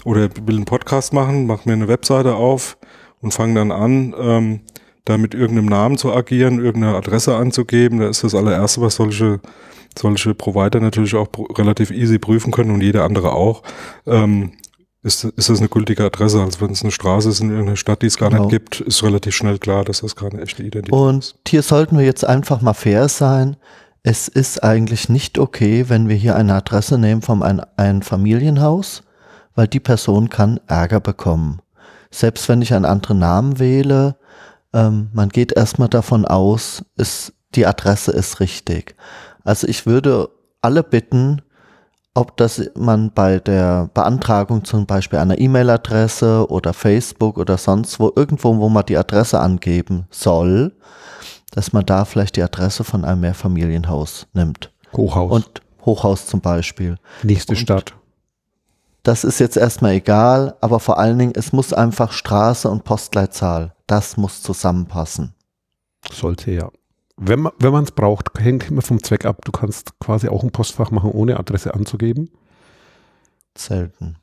oder 0.05 0.29
will 0.45 0.57
einen 0.57 0.65
Podcast 0.65 1.13
machen, 1.13 1.47
mache 1.47 1.69
mir 1.69 1.75
eine 1.75 1.89
Webseite 1.89 2.35
auf 2.35 2.77
und 3.21 3.33
fange 3.33 3.55
dann 3.55 3.71
an, 3.71 4.15
ähm, 4.19 4.61
da 5.05 5.19
mit 5.19 5.35
irgendeinem 5.35 5.67
Namen 5.67 5.99
zu 5.99 6.13
agieren, 6.13 6.65
irgendeine 6.65 6.97
Adresse 6.97 7.37
anzugeben. 7.37 7.99
Da 8.01 8.09
ist 8.09 8.25
das 8.25 8.35
allererste, 8.35 8.81
was 8.81 8.97
solche 8.97 9.41
solche 9.97 10.35
Provider 10.35 10.81
natürlich 10.81 11.15
auch 11.15 11.29
relativ 11.57 11.93
easy 11.93 12.19
prüfen 12.19 12.51
können 12.51 12.73
und 12.73 12.83
jeder 12.83 13.05
andere 13.05 13.33
auch. 13.33 13.63
Ähm, 14.07 14.53
ist, 15.05 15.25
ist 15.25 15.51
das 15.51 15.59
eine 15.59 15.69
gültige 15.69 16.05
Adresse. 16.05 16.41
Also 16.41 16.61
wenn 16.61 16.73
es 16.73 16.83
eine 16.83 16.91
Straße 16.91 17.29
ist 17.29 17.41
in 17.41 17.51
irgendeiner 17.51 17.77
Stadt, 17.77 18.03
die 18.03 18.07
es 18.07 18.17
gar 18.17 18.31
genau. 18.31 18.45
nicht 18.45 18.51
gibt, 18.51 18.81
ist 18.81 19.03
relativ 19.03 19.35
schnell 19.35 19.59
klar, 19.59 19.85
dass 19.85 20.01
das 20.01 20.17
keine 20.17 20.41
echte 20.41 20.63
Identität 20.63 20.93
Und 20.93 21.25
ist. 21.25 21.33
Und 21.33 21.49
hier 21.49 21.63
sollten 21.63 21.99
wir 21.99 22.05
jetzt 22.05 22.25
einfach 22.25 22.63
mal 22.63 22.75
fair 22.75 23.09
sein. 23.09 23.57
Es 24.03 24.29
ist 24.29 24.65
eigentlich 24.65 25.09
nicht 25.09 25.39
okay, 25.39 25.89
wenn 25.89 26.09
wir 26.09 26.17
hier 26.17 26.37
eine 26.37 26.55
Adresse 26.55 26.99
nehmen 26.99 27.23
von 27.23 27.43
ein, 27.43 27.61
ein 27.77 28.03
Familienhaus, 28.03 29.03
weil 29.55 29.69
die 29.69 29.81
Person 29.81 30.31
kann 30.31 30.59
Ärger 30.67 31.01
bekommen. 31.01 31.61
Selbst 32.11 32.49
wenn 32.49 32.63
ich 32.63 32.73
einen 32.73 32.85
anderen 32.85 33.19
Namen 33.19 33.59
wähle, 33.59 34.17
ähm, 34.73 35.11
man 35.13 35.29
geht 35.29 35.53
erstmal 35.53 35.89
davon 35.89 36.25
aus, 36.25 36.85
ist, 36.97 37.35
die 37.55 37.67
Adresse 37.67 38.11
ist 38.11 38.41
richtig. 38.41 38.97
Also 39.45 39.67
ich 39.69 39.85
würde 39.85 40.31
alle 40.63 40.83
bitten, 40.83 41.43
ob 42.15 42.37
das 42.37 42.71
man 42.77 43.11
bei 43.11 43.41
der 43.41 43.91
Beantragung 43.93 44.65
zum 44.65 44.87
Beispiel 44.87 45.19
einer 45.19 45.39
E-Mail-Adresse 45.39 46.49
oder 46.49 46.73
Facebook 46.73 47.39
oder 47.39 47.59
sonst 47.59 47.99
wo, 47.99 48.13
irgendwo, 48.15 48.57
wo 48.59 48.69
man 48.69 48.87
die 48.87 48.97
Adresse 48.97 49.41
angeben 49.41 50.07
soll, 50.11 50.73
dass 51.51 51.73
man 51.73 51.85
da 51.85 52.05
vielleicht 52.05 52.37
die 52.37 52.43
Adresse 52.43 52.85
von 52.85 53.05
einem 53.05 53.21
Mehrfamilienhaus 53.21 54.29
nimmt. 54.33 54.71
Hochhaus. 54.93 55.33
Und 55.33 55.63
Hochhaus 55.85 56.27
zum 56.27 56.41
Beispiel. 56.41 56.97
Nächste 57.25 57.53
Und 57.53 57.59
Stadt. 57.59 57.95
Das 59.03 59.25
ist 59.25 59.39
jetzt 59.39 59.57
erstmal 59.57 59.93
egal, 59.93 60.57
aber 60.61 60.81
vor 60.81 60.99
allen 60.99 61.19
Dingen, 61.19 61.33
es 61.37 61.53
muss 61.53 61.73
einfach 61.75 62.13
Straße 62.13 62.71
und 62.71 62.85
Postleitzahl, 62.85 63.75
das 63.87 64.17
muss 64.17 64.41
zusammenpassen. 64.41 65.35
Sollte 66.11 66.53
ja 66.53 66.71
wenn 67.17 67.41
man 67.41 67.53
wenn 67.59 67.75
es 67.85 67.93
braucht, 67.93 68.31
hängt 68.39 68.71
immer 68.71 68.83
vom 68.83 69.03
Zweck 69.03 69.25
ab. 69.25 69.45
Du 69.45 69.53
kannst 69.53 69.99
quasi 70.01 70.29
auch 70.29 70.43
ein 70.43 70.51
Postfach 70.51 70.91
machen, 70.91 71.11
ohne 71.13 71.39
Adresse 71.39 71.75
anzugeben. 71.75 72.31
Selten. 73.57 74.17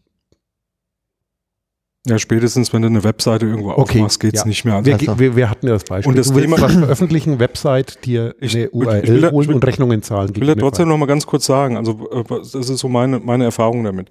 Ja, 2.07 2.17
spätestens, 2.17 2.73
wenn 2.73 2.81
du 2.81 2.87
eine 2.87 3.03
Webseite 3.03 3.45
irgendwo 3.45 3.69
Okay, 3.73 3.99
aufmachst, 3.99 4.19
geht's 4.19 4.39
ja. 4.41 4.47
nicht 4.47 4.65
mehr. 4.65 4.83
Wir, 4.83 4.95
Also, 4.95 5.19
wir, 5.19 5.35
wir 5.35 5.49
hatten 5.51 5.67
ja 5.67 5.73
das 5.73 5.83
Beispiel. 5.83 6.09
Und 6.09 6.17
das 6.17 6.29
du 6.29 6.35
willst 6.35 6.45
Thema- 6.55 6.59
was 6.59 6.73
veröffentlichen, 6.73 7.37
Website, 7.39 8.03
dir 8.05 8.33
Ich- 8.39 8.55
eine 8.55 8.71
URL 8.71 9.03
ich 9.03 9.09
will- 9.11 9.31
holen 9.31 9.41
ich 9.43 9.47
will- 9.49 9.55
und 9.55 9.65
Rechnungen 9.67 10.01
zahlen. 10.01 10.31
Ich 10.33 10.41
will 10.41 10.47
ja 10.47 10.55
trotzdem 10.55 10.89
noch 10.89 10.97
mal 10.97 11.05
ganz 11.05 11.27
kurz 11.27 11.45
sagen, 11.45 11.77
also 11.77 12.09
äh, 12.11 12.23
das 12.27 12.55
ist 12.55 12.79
so 12.79 12.89
meine, 12.89 13.19
meine 13.19 13.43
Erfahrung 13.43 13.83
damit. 13.83 14.09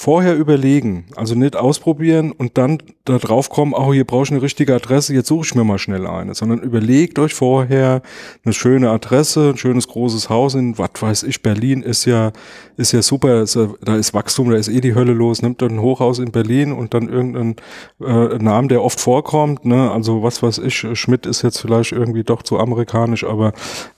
Vorher 0.00 0.36
überlegen, 0.36 1.06
also 1.16 1.34
nicht 1.34 1.56
ausprobieren 1.56 2.30
und 2.30 2.56
dann 2.56 2.78
da 3.04 3.18
drauf 3.18 3.50
kommen, 3.50 3.74
oh, 3.74 3.92
hier 3.92 4.04
brauche 4.04 4.22
ich 4.22 4.30
eine 4.30 4.40
richtige 4.40 4.72
Adresse, 4.72 5.12
jetzt 5.12 5.26
suche 5.26 5.44
ich 5.44 5.56
mir 5.56 5.64
mal 5.64 5.78
schnell 5.80 6.06
eine, 6.06 6.36
sondern 6.36 6.60
überlegt 6.60 7.18
euch 7.18 7.34
vorher 7.34 8.02
eine 8.44 8.54
schöne 8.54 8.90
Adresse, 8.90 9.50
ein 9.50 9.56
schönes 9.56 9.88
großes 9.88 10.30
Haus 10.30 10.54
in, 10.54 10.78
was 10.78 10.90
weiß 11.00 11.22
ich, 11.24 11.42
Berlin 11.42 11.82
ist 11.82 12.04
ja, 12.04 12.30
ist 12.76 12.92
ja 12.92 13.02
super, 13.02 13.42
ist 13.42 13.58
da 13.80 13.96
ist 13.96 14.14
Wachstum, 14.14 14.50
da 14.50 14.56
ist 14.56 14.68
eh 14.68 14.80
die 14.80 14.94
Hölle 14.94 15.14
los, 15.14 15.42
nimmt 15.42 15.62
dann 15.62 15.72
ein 15.72 15.80
Hochhaus 15.80 16.20
in 16.20 16.30
Berlin 16.30 16.70
und 16.70 16.94
dann 16.94 17.08
irgendeinen 17.08 17.56
äh, 18.00 18.38
Namen, 18.38 18.68
der 18.68 18.84
oft 18.84 19.00
vorkommt, 19.00 19.64
ne, 19.64 19.90
also 19.90 20.22
was 20.22 20.44
weiß 20.44 20.58
ich, 20.58 20.86
Schmidt 20.92 21.26
ist 21.26 21.42
jetzt 21.42 21.58
vielleicht 21.58 21.90
irgendwie 21.90 22.22
doch 22.22 22.44
zu 22.44 22.60
amerikanisch, 22.60 23.24
aber 23.24 23.52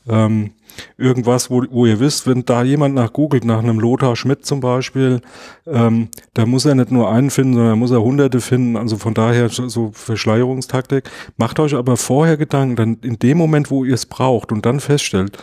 ähm, 0.08 0.52
irgendwas, 0.96 1.50
wo, 1.50 1.64
wo 1.70 1.86
ihr 1.86 2.00
wisst, 2.00 2.26
wenn 2.26 2.44
da 2.44 2.62
jemand 2.62 2.94
nach 2.94 3.12
googelt, 3.12 3.44
nach 3.44 3.58
einem 3.58 3.78
Lothar 3.78 4.16
Schmidt 4.16 4.44
zum 4.46 4.60
Beispiel, 4.60 5.20
ähm, 5.66 6.08
da 6.34 6.46
muss 6.46 6.64
er 6.64 6.74
nicht 6.74 6.90
nur 6.90 7.10
einen 7.10 7.30
finden, 7.30 7.54
sondern 7.54 7.78
muss 7.78 7.90
er 7.90 8.02
hunderte 8.02 8.40
finden. 8.40 8.76
Also 8.76 8.96
von 8.96 9.14
daher 9.14 9.48
so 9.48 9.90
Verschleierungstaktik. 9.92 11.10
Macht 11.36 11.60
euch 11.60 11.74
aber 11.74 11.96
vorher 11.96 12.36
Gedanken, 12.36 12.76
dann 12.76 12.98
in 13.02 13.18
dem 13.18 13.38
Moment, 13.38 13.70
wo 13.70 13.84
ihr 13.84 13.94
es 13.94 14.06
braucht 14.06 14.52
und 14.52 14.66
dann 14.66 14.80
feststellt, 14.80 15.38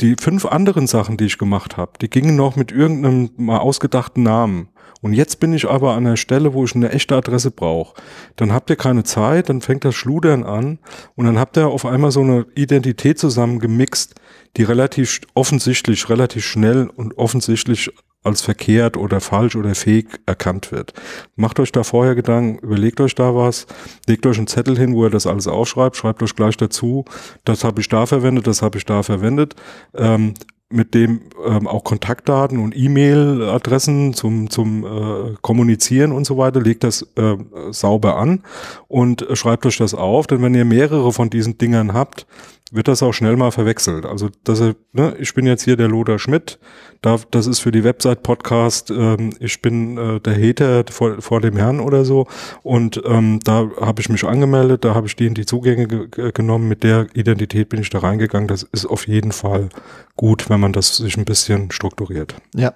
die 0.00 0.16
fünf 0.18 0.46
anderen 0.46 0.86
Sachen, 0.86 1.16
die 1.16 1.26
ich 1.26 1.38
gemacht 1.38 1.76
habe, 1.76 1.92
die 2.00 2.08
gingen 2.08 2.36
noch 2.36 2.56
mit 2.56 2.72
irgendeinem 2.72 3.30
mal 3.36 3.58
ausgedachten 3.58 4.22
Namen. 4.22 4.68
Und 5.00 5.14
jetzt 5.14 5.40
bin 5.40 5.52
ich 5.52 5.68
aber 5.68 5.94
an 5.94 6.04
der 6.04 6.16
Stelle, 6.16 6.52
wo 6.52 6.64
ich 6.64 6.74
eine 6.74 6.90
echte 6.90 7.16
Adresse 7.16 7.50
brauche. 7.50 8.00
Dann 8.36 8.52
habt 8.52 8.70
ihr 8.70 8.76
keine 8.76 9.04
Zeit, 9.04 9.48
dann 9.48 9.60
fängt 9.60 9.84
das 9.84 9.94
Schludern 9.94 10.44
an 10.44 10.78
und 11.14 11.26
dann 11.26 11.38
habt 11.38 11.56
ihr 11.56 11.68
auf 11.68 11.86
einmal 11.86 12.10
so 12.10 12.20
eine 12.20 12.46
Identität 12.54 13.18
zusammengemixt, 13.18 14.14
die 14.56 14.62
relativ 14.62 15.20
offensichtlich, 15.34 16.08
relativ 16.08 16.44
schnell 16.44 16.90
und 16.94 17.16
offensichtlich 17.16 17.90
als 18.22 18.42
verkehrt 18.42 18.96
oder 18.96 19.20
falsch 19.20 19.56
oder 19.56 19.74
fake 19.74 20.20
erkannt 20.26 20.72
wird. 20.72 20.92
Macht 21.36 21.58
euch 21.58 21.72
da 21.72 21.82
vorher 21.82 22.14
Gedanken, 22.14 22.58
überlegt 22.58 23.00
euch 23.00 23.14
da 23.14 23.34
was, 23.34 23.66
legt 24.06 24.26
euch 24.26 24.36
einen 24.36 24.46
Zettel 24.46 24.76
hin, 24.76 24.94
wo 24.94 25.04
ihr 25.04 25.10
das 25.10 25.26
alles 25.26 25.48
aufschreibt, 25.48 25.96
schreibt 25.96 26.22
euch 26.22 26.36
gleich 26.36 26.56
dazu, 26.58 27.06
das 27.44 27.64
habe 27.64 27.80
ich 27.80 27.88
da 27.88 28.04
verwendet, 28.04 28.46
das 28.46 28.60
habe 28.60 28.76
ich 28.76 28.84
da 28.84 29.02
verwendet. 29.02 29.54
Ähm, 29.94 30.34
mit 30.70 30.94
dem 30.94 31.22
ähm, 31.44 31.66
auch 31.66 31.82
Kontaktdaten 31.82 32.58
und 32.58 32.76
E-Mail-Adressen 32.76 34.14
zum, 34.14 34.50
zum 34.50 34.84
äh, 34.84 35.34
Kommunizieren 35.42 36.12
und 36.12 36.24
so 36.24 36.38
weiter, 36.38 36.60
legt 36.60 36.84
das 36.84 37.02
äh, 37.16 37.36
sauber 37.72 38.16
an 38.16 38.44
und 38.86 39.28
äh, 39.28 39.34
schreibt 39.34 39.66
euch 39.66 39.78
das 39.78 39.94
auf, 39.94 40.28
denn 40.28 40.42
wenn 40.42 40.54
ihr 40.54 40.64
mehrere 40.64 41.12
von 41.12 41.28
diesen 41.28 41.58
Dingern 41.58 41.92
habt, 41.92 42.26
wird 42.70 42.88
das 42.88 43.02
auch 43.02 43.12
schnell 43.12 43.36
mal 43.36 43.50
verwechselt. 43.50 44.06
Also 44.06 44.28
dass 44.44 44.60
ihr, 44.60 44.76
ne, 44.92 45.14
ich 45.18 45.34
bin 45.34 45.46
jetzt 45.46 45.64
hier 45.64 45.76
der 45.76 45.88
Lothar 45.88 46.18
Schmidt, 46.18 46.58
da, 47.02 47.16
das 47.30 47.46
ist 47.46 47.60
für 47.60 47.72
die 47.72 47.82
Website 47.82 48.22
Podcast, 48.22 48.90
ähm, 48.90 49.32
ich 49.40 49.62
bin 49.62 49.96
äh, 49.96 50.20
der 50.20 50.36
Hater 50.36 50.84
vor, 50.90 51.20
vor 51.20 51.40
dem 51.40 51.56
Herrn 51.56 51.80
oder 51.80 52.04
so 52.04 52.26
und 52.62 53.00
ähm, 53.06 53.40
da 53.42 53.68
habe 53.80 54.00
ich 54.00 54.08
mich 54.08 54.24
angemeldet, 54.24 54.84
da 54.84 54.94
habe 54.94 55.06
ich 55.06 55.16
die 55.16 55.26
in 55.26 55.34
die 55.34 55.46
Zugänge 55.46 55.88
ge 55.88 56.08
ge- 56.08 56.32
genommen, 56.32 56.68
mit 56.68 56.82
der 56.82 57.06
Identität 57.14 57.70
bin 57.70 57.80
ich 57.80 57.90
da 57.90 58.00
reingegangen. 58.00 58.48
Das 58.48 58.62
ist 58.62 58.86
auf 58.86 59.08
jeden 59.08 59.32
Fall 59.32 59.70
gut, 60.16 60.50
wenn 60.50 60.60
man 60.60 60.72
das 60.72 60.98
sich 60.98 61.16
ein 61.16 61.24
bisschen 61.24 61.70
strukturiert. 61.72 62.34
Ja, 62.54 62.74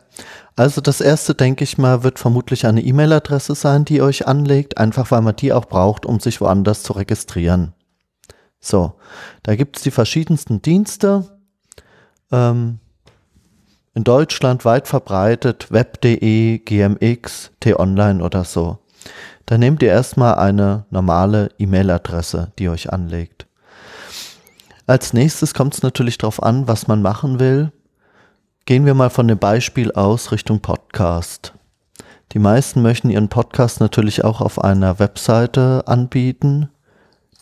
also 0.56 0.80
das 0.80 1.00
erste, 1.00 1.34
denke 1.34 1.64
ich 1.64 1.78
mal, 1.78 2.02
wird 2.02 2.18
vermutlich 2.18 2.66
eine 2.66 2.82
E-Mail-Adresse 2.82 3.54
sein, 3.54 3.84
die 3.84 3.96
ihr 3.96 4.04
euch 4.04 4.26
anlegt, 4.26 4.78
einfach 4.78 5.10
weil 5.10 5.20
man 5.20 5.36
die 5.36 5.52
auch 5.52 5.66
braucht, 5.66 6.06
um 6.06 6.18
sich 6.18 6.40
woanders 6.40 6.82
zu 6.82 6.94
registrieren. 6.94 7.74
So, 8.64 8.94
da 9.42 9.56
gibt 9.56 9.76
es 9.76 9.83
die 9.83 9.90
verschiedensten 9.90 10.62
Dienste. 10.62 11.38
Ähm, 12.33 12.78
in 13.92 14.04
Deutschland 14.04 14.64
weit 14.64 14.88
verbreitet, 14.88 15.71
web.de, 15.71 16.59
GMX, 16.59 17.50
T-Online 17.61 18.25
oder 18.25 18.44
so. 18.44 18.78
Da 19.44 19.59
nehmt 19.59 19.83
ihr 19.83 19.90
erstmal 19.90 20.37
eine 20.37 20.87
normale 20.88 21.50
E-Mail-Adresse, 21.59 22.52
die 22.59 22.64
ihr 22.64 22.73
euch 22.73 22.90
anlegt. 22.90 23.47
Als 24.87 25.12
nächstes 25.12 25.52
kommt 25.52 25.75
es 25.75 25.83
natürlich 25.83 26.16
darauf 26.16 26.42
an, 26.42 26.66
was 26.66 26.88
man 26.88 27.02
machen 27.02 27.38
will. 27.38 27.71
Gehen 28.64 28.87
wir 28.87 28.94
mal 28.94 29.11
von 29.11 29.28
dem 29.28 29.38
Beispiel 29.38 29.92
aus 29.92 30.33
Richtung 30.33 30.61
Podcast. 30.61 31.52
Die 32.33 32.38
meisten 32.38 32.80
möchten 32.80 33.11
ihren 33.11 33.28
Podcast 33.28 33.80
natürlich 33.80 34.25
auch 34.25 34.40
auf 34.40 34.64
einer 34.64 34.99
Webseite 34.99 35.85
anbieten. 35.87 36.71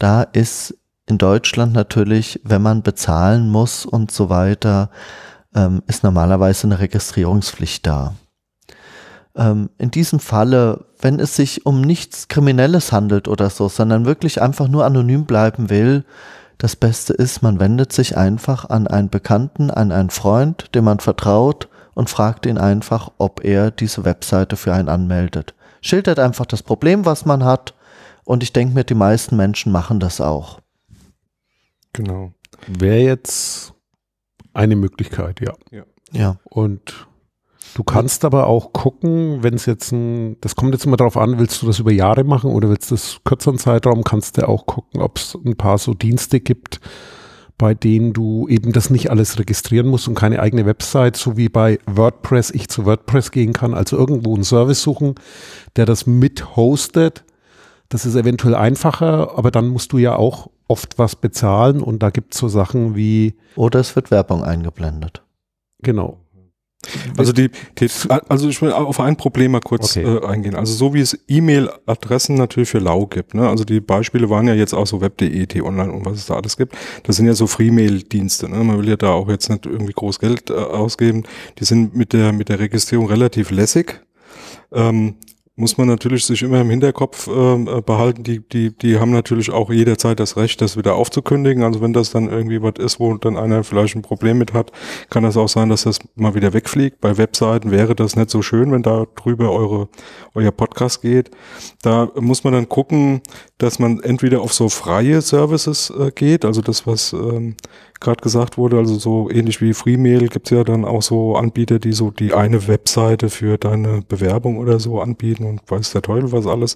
Da 0.00 0.22
ist 0.22 0.74
in 1.12 1.18
Deutschland 1.18 1.74
natürlich, 1.74 2.40
wenn 2.42 2.62
man 2.62 2.82
bezahlen 2.82 3.50
muss 3.50 3.84
und 3.84 4.10
so 4.10 4.30
weiter, 4.30 4.88
ähm, 5.54 5.82
ist 5.86 6.04
normalerweise 6.04 6.66
eine 6.66 6.78
Registrierungspflicht 6.78 7.86
da. 7.86 8.14
Ähm, 9.36 9.68
in 9.76 9.90
diesem 9.90 10.20
Falle, 10.20 10.86
wenn 10.98 11.20
es 11.20 11.36
sich 11.36 11.66
um 11.66 11.82
nichts 11.82 12.28
Kriminelles 12.28 12.92
handelt 12.92 13.28
oder 13.28 13.50
so, 13.50 13.68
sondern 13.68 14.06
wirklich 14.06 14.40
einfach 14.40 14.68
nur 14.68 14.86
anonym 14.86 15.26
bleiben 15.26 15.68
will, 15.68 16.06
das 16.56 16.76
Beste 16.76 17.12
ist, 17.12 17.42
man 17.42 17.60
wendet 17.60 17.92
sich 17.92 18.16
einfach 18.16 18.70
an 18.70 18.86
einen 18.86 19.10
Bekannten, 19.10 19.70
an 19.70 19.92
einen 19.92 20.10
Freund, 20.10 20.74
dem 20.74 20.84
man 20.84 21.00
vertraut 21.00 21.68
und 21.92 22.08
fragt 22.08 22.46
ihn 22.46 22.56
einfach, 22.56 23.10
ob 23.18 23.44
er 23.44 23.70
diese 23.70 24.06
Webseite 24.06 24.56
für 24.56 24.72
einen 24.72 24.88
anmeldet. 24.88 25.54
Schildert 25.82 26.18
einfach 26.18 26.46
das 26.46 26.62
Problem, 26.62 27.04
was 27.04 27.26
man 27.26 27.44
hat 27.44 27.74
und 28.24 28.42
ich 28.42 28.54
denke 28.54 28.74
mir, 28.74 28.84
die 28.84 28.94
meisten 28.94 29.36
Menschen 29.36 29.72
machen 29.72 30.00
das 30.00 30.22
auch. 30.22 30.61
Genau. 31.92 32.32
Wäre 32.66 33.00
jetzt 33.00 33.74
eine 34.52 34.76
Möglichkeit, 34.76 35.40
ja. 35.40 35.54
Ja, 35.70 35.84
Und 36.44 37.06
du 37.74 37.84
kannst 37.84 38.24
aber 38.24 38.46
auch 38.46 38.72
gucken, 38.72 39.42
wenn 39.42 39.54
es 39.54 39.66
jetzt 39.66 39.92
ein, 39.92 40.36
das 40.40 40.56
kommt 40.56 40.74
jetzt 40.74 40.84
immer 40.84 40.96
darauf 40.96 41.16
an, 41.16 41.38
willst 41.38 41.62
du 41.62 41.66
das 41.66 41.78
über 41.78 41.92
Jahre 41.92 42.24
machen 42.24 42.50
oder 42.50 42.68
willst 42.68 42.90
du 42.90 42.94
das 42.94 43.20
kürzeren 43.24 43.58
Zeitraum, 43.58 44.04
kannst 44.04 44.36
du 44.36 44.46
auch 44.46 44.66
gucken, 44.66 45.00
ob 45.00 45.18
es 45.18 45.36
ein 45.44 45.56
paar 45.56 45.78
so 45.78 45.94
Dienste 45.94 46.40
gibt, 46.40 46.80
bei 47.56 47.74
denen 47.74 48.12
du 48.12 48.48
eben 48.48 48.72
das 48.72 48.90
nicht 48.90 49.10
alles 49.10 49.38
registrieren 49.38 49.86
musst 49.86 50.08
und 50.08 50.14
keine 50.14 50.40
eigene 50.40 50.66
Website, 50.66 51.16
so 51.16 51.36
wie 51.36 51.48
bei 51.48 51.78
WordPress 51.86 52.50
ich 52.50 52.68
zu 52.68 52.84
WordPress 52.84 53.30
gehen 53.30 53.52
kann, 53.52 53.72
also 53.72 53.96
irgendwo 53.96 54.34
einen 54.34 54.44
Service 54.44 54.82
suchen, 54.82 55.14
der 55.76 55.86
das 55.86 56.06
mit 56.06 56.56
hostet. 56.56 57.24
Das 57.88 58.06
ist 58.06 58.16
eventuell 58.16 58.54
einfacher, 58.54 59.38
aber 59.38 59.50
dann 59.50 59.68
musst 59.68 59.92
du 59.92 59.98
ja 59.98 60.16
auch 60.16 60.50
oft 60.72 60.98
was 60.98 61.14
bezahlen 61.16 61.80
und 61.80 62.02
da 62.02 62.10
gibt 62.10 62.34
es 62.34 62.40
so 62.40 62.48
Sachen 62.48 62.96
wie, 62.96 63.34
oder 63.56 63.78
es 63.80 63.94
wird 63.96 64.10
Werbung 64.10 64.42
eingeblendet. 64.42 65.22
genau, 65.82 66.18
Also 67.16 67.32
die, 67.32 67.48
die 67.78 67.88
also 68.28 68.48
ich 68.48 68.60
will 68.60 68.72
auf 68.72 68.98
ein 68.98 69.16
Problem 69.16 69.52
mal 69.52 69.60
kurz 69.60 69.96
Okay. 69.96 70.04
äh, 70.04 70.26
eingehen. 70.26 70.56
Also 70.56 70.72
so 70.74 70.94
wie 70.94 71.00
es 71.00 71.16
E-Mail-Adressen 71.28 72.34
natürlich 72.34 72.70
für 72.70 72.80
lau 72.80 73.06
gibt. 73.06 73.34
Ne? 73.34 73.48
Also 73.48 73.64
die 73.64 73.80
Beispiele 73.80 74.28
waren 74.30 74.48
ja 74.48 74.54
jetzt 74.54 74.74
auch 74.74 74.86
so 74.88 75.00
web.de, 75.00 75.46
T-Online 75.46 75.92
und 75.92 76.04
was 76.04 76.18
es 76.18 76.26
da 76.26 76.34
alles 76.34 76.56
gibt. 76.56 76.74
Das 77.04 77.16
sind 77.16 77.26
ja 77.26 77.34
so 77.34 77.46
Free-Mail-Dienste. 77.46 78.48
Ne? 78.48 78.64
Man 78.64 78.78
will 78.78 78.88
ja 78.88 78.96
da 78.96 79.10
auch 79.10 79.28
jetzt 79.28 79.48
nicht 79.48 79.66
irgendwie 79.66 79.92
groß 79.92 80.18
Geld 80.18 80.50
äh, 80.50 80.54
ausgeben. 80.54 81.22
Die 81.58 81.64
sind 81.64 81.94
mit 81.94 82.12
der 82.12 82.32
mit 82.32 82.48
der 82.48 82.58
Registrierung 82.58 83.06
relativ 83.06 83.50
lässig. 83.50 84.00
Ähm, 84.72 85.14
muss 85.54 85.76
man 85.76 85.86
natürlich 85.86 86.24
sich 86.24 86.42
immer 86.42 86.62
im 86.62 86.70
Hinterkopf 86.70 87.28
ähm, 87.28 87.68
äh, 87.68 87.82
behalten, 87.82 88.22
die, 88.22 88.40
die, 88.40 88.74
die 88.76 88.98
haben 88.98 89.10
natürlich 89.10 89.50
auch 89.50 89.70
jederzeit 89.70 90.18
das 90.18 90.38
Recht, 90.38 90.62
das 90.62 90.78
wieder 90.78 90.94
aufzukündigen. 90.94 91.62
Also 91.62 91.82
wenn 91.82 91.92
das 91.92 92.10
dann 92.10 92.30
irgendwie 92.30 92.62
was 92.62 92.74
ist, 92.78 92.98
wo 92.98 93.14
dann 93.18 93.36
einer 93.36 93.62
vielleicht 93.62 93.94
ein 93.94 94.00
Problem 94.00 94.38
mit 94.38 94.54
hat, 94.54 94.72
kann 95.10 95.24
das 95.24 95.36
auch 95.36 95.50
sein, 95.50 95.68
dass 95.68 95.82
das 95.82 95.98
mal 96.14 96.34
wieder 96.34 96.54
wegfliegt. 96.54 97.02
Bei 97.02 97.18
Webseiten 97.18 97.70
wäre 97.70 97.94
das 97.94 98.16
nicht 98.16 98.30
so 98.30 98.40
schön, 98.40 98.72
wenn 98.72 98.82
da 98.82 99.06
drüber 99.14 99.52
eure, 99.52 99.88
euer 100.34 100.52
Podcast 100.52 101.02
geht. 101.02 101.30
Da 101.82 102.10
muss 102.14 102.44
man 102.44 102.54
dann 102.54 102.70
gucken, 102.70 103.20
dass 103.58 103.78
man 103.78 104.00
entweder 104.00 104.40
auf 104.40 104.54
so 104.54 104.70
freie 104.70 105.20
Services 105.20 105.90
äh, 105.90 106.10
geht, 106.12 106.46
also 106.46 106.62
das, 106.62 106.86
was 106.86 107.12
ähm, 107.12 107.56
gerade 108.02 108.20
gesagt 108.20 108.58
wurde, 108.58 108.76
also 108.78 108.98
so 108.98 109.30
ähnlich 109.30 109.60
wie 109.60 109.72
Freemail 109.72 110.28
gibt's 110.28 110.50
ja 110.50 110.64
dann 110.64 110.84
auch 110.84 111.02
so 111.02 111.36
Anbieter, 111.36 111.78
die 111.78 111.92
so 111.92 112.10
die 112.10 112.34
eine 112.34 112.68
Webseite 112.68 113.30
für 113.30 113.56
deine 113.56 114.02
Bewerbung 114.02 114.58
oder 114.58 114.78
so 114.80 115.00
anbieten 115.00 115.44
und 115.44 115.62
weiß 115.66 115.92
der 115.92 116.02
Teufel 116.02 116.32
was 116.32 116.46
alles. 116.46 116.74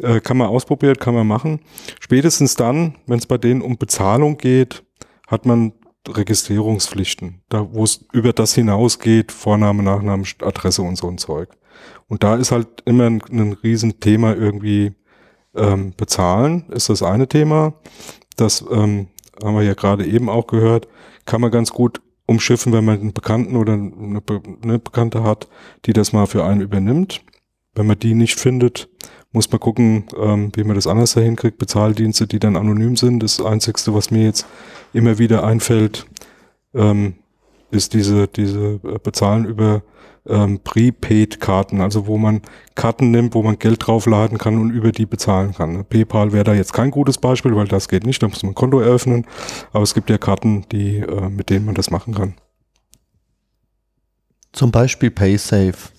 Äh, 0.00 0.20
kann 0.20 0.36
man 0.36 0.48
ausprobieren, 0.48 0.96
kann 0.96 1.14
man 1.14 1.26
machen. 1.26 1.60
Spätestens 2.00 2.54
dann, 2.54 2.94
wenn 3.06 3.18
es 3.18 3.26
bei 3.26 3.38
denen 3.38 3.60
um 3.60 3.76
Bezahlung 3.76 4.38
geht, 4.38 4.84
hat 5.26 5.44
man 5.46 5.72
Registrierungspflichten, 6.08 7.42
da 7.48 7.68
wo 7.72 7.84
es 7.84 8.04
über 8.12 8.32
das 8.32 8.54
hinausgeht, 8.54 9.30
Vorname, 9.32 9.82
Nachname, 9.82 10.24
Adresse 10.40 10.82
und 10.82 10.96
so 10.96 11.08
ein 11.08 11.18
Zeug. 11.18 11.48
Und 12.08 12.22
da 12.22 12.36
ist 12.36 12.52
halt 12.52 12.82
immer 12.84 13.06
ein, 13.06 13.22
ein 13.30 13.52
Riesenthema 13.52 14.34
irgendwie 14.34 14.94
ähm, 15.54 15.92
bezahlen, 15.96 16.64
ist 16.70 16.88
das 16.88 17.02
eine 17.02 17.28
Thema. 17.28 17.74
Das 18.36 18.64
ähm, 18.70 19.08
haben 19.42 19.54
wir 19.54 19.62
ja 19.62 19.74
gerade 19.74 20.06
eben 20.06 20.28
auch 20.28 20.46
gehört, 20.46 20.88
kann 21.24 21.40
man 21.40 21.50
ganz 21.50 21.72
gut 21.72 22.00
umschiffen, 22.26 22.72
wenn 22.72 22.84
man 22.84 23.00
einen 23.00 23.12
Bekannten 23.12 23.56
oder 23.56 23.74
eine, 23.74 24.20
Be 24.20 24.40
eine 24.62 24.78
Bekannte 24.78 25.22
hat, 25.22 25.48
die 25.86 25.92
das 25.92 26.12
mal 26.12 26.26
für 26.26 26.44
einen 26.44 26.60
übernimmt. 26.60 27.22
Wenn 27.74 27.86
man 27.86 27.98
die 27.98 28.14
nicht 28.14 28.38
findet, 28.38 28.88
muss 29.32 29.50
man 29.50 29.60
gucken, 29.60 30.04
ähm, 30.18 30.52
wie 30.54 30.64
man 30.64 30.76
das 30.76 30.86
anders 30.86 31.14
dahin 31.14 31.36
kriegt. 31.36 31.58
Bezahldienste, 31.58 32.26
die 32.26 32.38
dann 32.38 32.56
anonym 32.56 32.96
sind. 32.96 33.22
Das 33.22 33.40
Einzigste, 33.40 33.94
was 33.94 34.10
mir 34.10 34.24
jetzt 34.24 34.46
immer 34.92 35.18
wieder 35.18 35.44
einfällt, 35.44 36.06
ähm, 36.74 37.14
ist 37.70 37.94
diese, 37.94 38.28
diese 38.28 38.80
äh, 38.84 38.98
Bezahlen 39.02 39.46
über 39.46 39.82
ähm, 40.26 40.60
Prepaid-Karten, 40.62 41.80
also 41.80 42.06
wo 42.06 42.18
man 42.18 42.42
Karten 42.74 43.10
nimmt, 43.10 43.34
wo 43.34 43.42
man 43.42 43.58
Geld 43.58 43.86
draufladen 43.86 44.38
kann 44.38 44.58
und 44.58 44.70
über 44.70 44.92
die 44.92 45.06
bezahlen 45.06 45.54
kann. 45.54 45.84
PayPal 45.84 46.32
wäre 46.32 46.44
da 46.44 46.54
jetzt 46.54 46.72
kein 46.72 46.90
gutes 46.90 47.18
Beispiel, 47.18 47.54
weil 47.56 47.68
das 47.68 47.88
geht 47.88 48.06
nicht, 48.06 48.22
da 48.22 48.28
muss 48.28 48.42
man 48.42 48.52
ein 48.52 48.54
Konto 48.54 48.80
eröffnen. 48.80 49.26
Aber 49.72 49.82
es 49.82 49.94
gibt 49.94 50.10
ja 50.10 50.18
Karten, 50.18 50.66
die, 50.70 50.98
äh, 50.98 51.28
mit 51.28 51.50
denen 51.50 51.66
man 51.66 51.74
das 51.74 51.90
machen 51.90 52.14
kann. 52.14 52.34
Zum 54.52 54.70
Beispiel 54.70 55.10
PaySafe. 55.10 55.90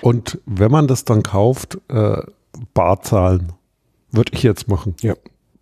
Und 0.00 0.40
wenn 0.46 0.70
man 0.70 0.88
das 0.88 1.04
dann 1.04 1.22
kauft, 1.22 1.78
äh, 1.88 2.22
Bar 2.74 3.02
zahlen. 3.02 3.52
Würde 4.10 4.32
ich 4.34 4.42
jetzt 4.42 4.68
machen. 4.68 4.94
Ja. 5.00 5.14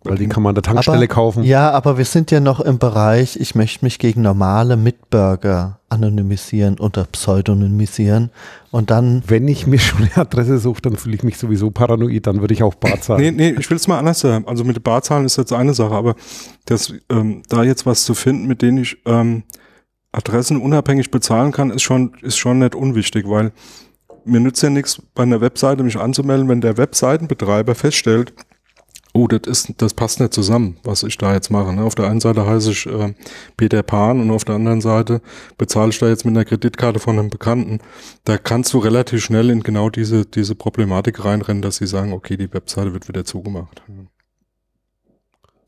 Weil 0.05 0.17
die 0.17 0.27
kann 0.27 0.43
man 0.43 0.51
an 0.51 0.55
der 0.55 0.63
Tankstelle 0.63 0.97
aber, 0.97 1.07
kaufen. 1.07 1.43
Ja, 1.43 1.71
aber 1.71 1.97
wir 1.97 2.05
sind 2.05 2.31
ja 2.31 2.39
noch 2.39 2.59
im 2.59 2.77
Bereich, 2.77 3.37
ich 3.39 3.55
möchte 3.55 3.83
mich 3.83 3.99
gegen 3.99 4.21
normale 4.21 4.77
Mitbürger 4.77 5.79
anonymisieren 5.89 6.79
oder 6.79 7.05
pseudonymisieren 7.05 8.29
und 8.71 8.91
dann. 8.91 9.23
Wenn 9.27 9.47
ich 9.47 9.67
mir 9.67 9.79
schon 9.79 10.03
eine 10.03 10.17
Adresse 10.17 10.57
suche, 10.57 10.81
dann 10.81 10.95
fühle 10.95 11.15
ich 11.15 11.23
mich 11.23 11.37
sowieso 11.37 11.71
paranoid, 11.71 12.27
dann 12.27 12.41
würde 12.41 12.53
ich 12.53 12.63
auch 12.63 12.75
Bar 12.75 13.01
zahlen. 13.01 13.21
Nee, 13.21 13.31
nee, 13.31 13.55
ich 13.59 13.69
will 13.69 13.77
es 13.77 13.87
mal 13.87 13.99
anders 13.99 14.19
sagen. 14.19 14.47
Also 14.47 14.63
mit 14.63 14.83
Barzahlen 14.83 15.25
ist 15.25 15.37
jetzt 15.37 15.53
eine 15.53 15.73
Sache, 15.73 15.93
aber 15.93 16.15
das, 16.65 16.93
ähm, 17.09 17.43
da 17.49 17.63
jetzt 17.63 17.85
was 17.85 18.05
zu 18.05 18.13
finden, 18.13 18.47
mit 18.47 18.61
denen 18.61 18.77
ich 18.79 18.97
ähm, 19.05 19.43
Adressen 20.11 20.61
unabhängig 20.61 21.11
bezahlen 21.11 21.51
kann, 21.51 21.71
ist 21.71 21.81
schon, 21.81 22.13
ist 22.21 22.37
schon 22.37 22.59
nicht 22.59 22.75
unwichtig, 22.75 23.27
weil 23.27 23.51
mir 24.23 24.39
nützt 24.39 24.63
ja 24.63 24.69
nichts, 24.69 25.01
bei 25.13 25.23
einer 25.23 25.41
Webseite 25.41 25.83
mich 25.83 25.97
anzumelden, 25.97 26.49
wenn 26.49 26.61
der 26.61 26.77
Webseitenbetreiber 26.77 27.75
feststellt, 27.75 28.33
oh, 29.15 29.27
das 29.27 29.47
ist, 29.47 29.81
das 29.81 29.93
passt 29.93 30.19
nicht 30.19 30.33
zusammen, 30.33 30.77
was 30.83 31.03
ich 31.03 31.17
da 31.17 31.33
jetzt 31.33 31.49
mache. 31.49 31.73
Ne? 31.73 31.83
Auf 31.83 31.95
der 31.95 32.07
einen 32.07 32.19
Seite 32.19 32.45
heiße 32.45 32.71
ich 32.71 32.85
äh, 32.85 33.13
Peter 33.55 33.81
Pan 33.81 34.19
und 34.19 34.29
auf 34.29 34.43
der 34.43 34.55
anderen 34.55 34.81
Seite 34.81 35.21
bezahle 35.57 35.89
ich 35.89 35.99
da 35.99 36.09
jetzt 36.09 36.25
mit 36.25 36.35
einer 36.35 36.43
Kreditkarte 36.43 36.99
von 36.99 37.17
einem 37.17 37.29
Bekannten. 37.29 37.79
Da 38.25 38.37
kannst 38.37 38.73
du 38.73 38.79
relativ 38.79 39.23
schnell 39.23 39.49
in 39.49 39.63
genau 39.63 39.89
diese, 39.89 40.25
diese 40.25 40.53
Problematik 40.53 41.23
reinrennen, 41.23 41.61
dass 41.61 41.77
sie 41.77 41.87
sagen, 41.87 42.11
okay, 42.11 42.35
die 42.35 42.53
Webseite 42.53 42.93
wird 42.93 43.07
wieder 43.07 43.23
zugemacht. 43.23 43.81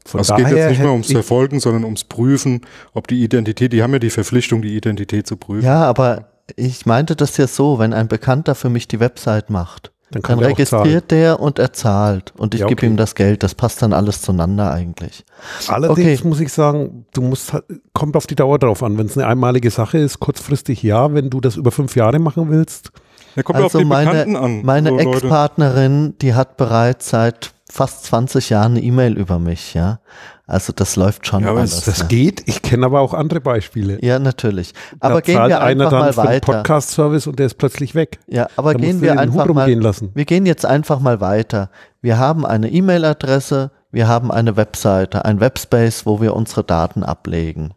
Von 0.05 0.19
es 0.19 0.27
geht 0.27 0.49
jetzt 0.49 0.69
nicht 0.69 0.81
mehr 0.81 0.91
ums 0.91 1.11
Verfolgen, 1.11 1.61
sondern 1.61 1.85
ums 1.85 2.03
Prüfen, 2.03 2.61
ob 2.93 3.07
die 3.07 3.23
Identität, 3.23 3.71
die 3.71 3.81
haben 3.81 3.93
ja 3.93 3.99
die 3.99 4.09
Verpflichtung, 4.09 4.61
die 4.61 4.75
Identität 4.75 5.25
zu 5.25 5.37
prüfen. 5.37 5.65
Ja, 5.65 5.83
aber 5.83 6.33
ich 6.57 6.85
meinte 6.85 7.15
das 7.15 7.37
ja 7.37 7.47
so, 7.47 7.79
wenn 7.79 7.93
ein 7.93 8.09
Bekannter 8.09 8.55
für 8.55 8.69
mich 8.69 8.89
die 8.89 8.99
Website 8.99 9.49
macht, 9.49 9.91
dann, 10.11 10.21
dann 10.21 10.39
registriert 10.39 11.11
der 11.11 11.39
und 11.39 11.59
er 11.59 11.73
zahlt 11.73 12.33
und 12.37 12.53
ich 12.53 12.61
ja, 12.61 12.65
okay. 12.65 12.75
gebe 12.75 12.85
ihm 12.87 12.97
das 12.97 13.13
Geld. 13.13 13.43
Das 13.43 13.55
passt 13.55 13.81
dann 13.81 13.91
alles 13.91 14.21
zueinander 14.21 14.71
eigentlich. 14.71 15.25
Allerdings 15.67 16.19
okay. 16.19 16.27
muss 16.27 16.39
ich 16.39 16.53
sagen, 16.53 17.05
du 17.13 17.21
musst 17.21 17.51
halt, 17.51 17.65
kommt 17.93 18.15
auf 18.15 18.25
die 18.25 18.35
Dauer 18.35 18.57
drauf 18.57 18.83
an. 18.83 18.97
Wenn 18.97 19.07
es 19.07 19.17
eine 19.17 19.27
einmalige 19.27 19.69
Sache 19.69 19.97
ist, 19.97 20.19
kurzfristig 20.19 20.81
ja. 20.81 21.13
Wenn 21.13 21.29
du 21.29 21.41
das 21.41 21.57
über 21.57 21.71
fünf 21.71 21.95
Jahre 21.97 22.19
machen 22.19 22.49
willst, 22.49 22.91
ja, 23.35 23.43
kommt 23.43 23.57
also 23.57 23.65
auf 23.65 23.83
die 23.83 23.85
meine, 23.85 24.11
Bekannten 24.11 24.35
an. 24.37 24.61
Meine 24.63 24.89
so 24.89 24.99
Ex-Partnerin, 24.99 26.15
die 26.21 26.33
hat 26.33 26.55
bereits 26.55 27.09
seit 27.09 27.51
fast 27.69 28.05
20 28.05 28.49
Jahren 28.49 28.73
eine 28.73 28.81
E-Mail 28.81 29.17
über 29.17 29.39
mich, 29.39 29.73
ja. 29.73 29.99
Also 30.45 30.71
das 30.71 30.95
läuft 30.95 31.27
schon 31.27 31.43
ja, 31.43 31.49
aber 31.49 31.59
alles. 31.59 31.83
Das 31.83 31.99
ja. 31.99 32.05
geht. 32.05 32.47
Ich 32.47 32.61
kenne 32.61 32.85
aber 32.85 33.01
auch 33.01 33.13
andere 33.13 33.41
Beispiele. 33.41 34.03
Ja, 34.03 34.17
natürlich. 34.17 34.73
Aber 35.01 35.15
da 35.15 35.21
gehen 35.21 35.47
wir 35.47 35.61
einfach 35.61 35.91
mal 35.91 36.15
weiter. 36.15 36.53
Podcast-Service 36.53 37.27
und 37.27 37.37
der 37.37 37.47
ist 37.47 37.57
plötzlich 37.57 37.95
weg. 37.95 38.19
Ja, 38.27 38.47
aber 38.55 38.73
da 38.73 38.79
gehen 38.79 39.01
wir 39.01 39.19
einfach 39.19 39.45
mal. 39.47 39.67
Wir 39.67 40.25
gehen 40.25 40.45
jetzt 40.45 40.65
einfach 40.65 41.01
mal 41.01 41.19
weiter. 41.19 41.69
Wir 42.01 42.17
haben 42.17 42.45
eine 42.45 42.71
E-Mail-Adresse, 42.71 43.71
wir 43.91 44.07
haben 44.07 44.31
eine 44.31 44.55
Webseite, 44.55 45.25
ein 45.25 45.41
Webspace, 45.41 46.05
wo 46.05 46.21
wir 46.21 46.33
unsere 46.33 46.63
Daten 46.63 47.03
ablegen. 47.03 47.73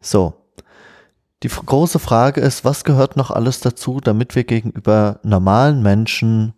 So. 0.00 0.34
Die 1.42 1.48
große 1.48 1.98
Frage 1.98 2.40
ist, 2.40 2.64
was 2.64 2.84
gehört 2.84 3.16
noch 3.16 3.30
alles 3.30 3.60
dazu, 3.60 3.98
damit 4.00 4.36
wir 4.36 4.44
gegenüber 4.44 5.18
normalen 5.24 5.82
Menschen 5.82 6.52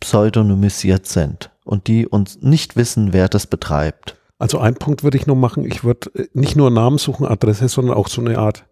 pseudonymisiert 0.00 1.06
sind 1.06 1.50
und 1.64 1.86
die 1.86 2.06
uns 2.06 2.40
nicht 2.40 2.76
wissen, 2.76 3.12
wer 3.12 3.28
das 3.28 3.46
betreibt? 3.46 4.16
Also 4.38 4.58
ein 4.58 4.74
Punkt 4.74 5.04
würde 5.04 5.16
ich 5.16 5.26
noch 5.26 5.36
machen, 5.36 5.64
ich 5.64 5.84
würde 5.84 6.10
äh, 6.14 6.26
nicht 6.34 6.56
nur 6.56 6.70
Namen 6.70 6.98
suchen, 6.98 7.26
Adresse, 7.26 7.68
sondern 7.68 7.96
auch 7.96 8.08
so 8.08 8.20
eine 8.20 8.38
Art 8.38 8.64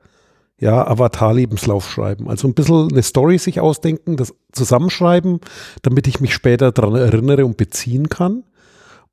ja, 0.59 0.87
Avatar-Lebenslauf 0.87 1.91
schreiben. 1.91 2.29
Also 2.29 2.47
ein 2.47 2.55
bisschen 2.55 2.89
eine 2.93 3.03
Story 3.03 3.39
sich 3.39 3.59
ausdenken, 3.59 4.17
das 4.17 4.33
zusammenschreiben, 4.53 5.41
damit 5.83 6.07
ich 6.07 6.21
mich 6.21 6.35
später 6.35 6.71
daran 6.71 6.95
erinnere 6.95 7.45
und 7.45 7.57
beziehen 7.57 8.09
kann. 8.09 8.45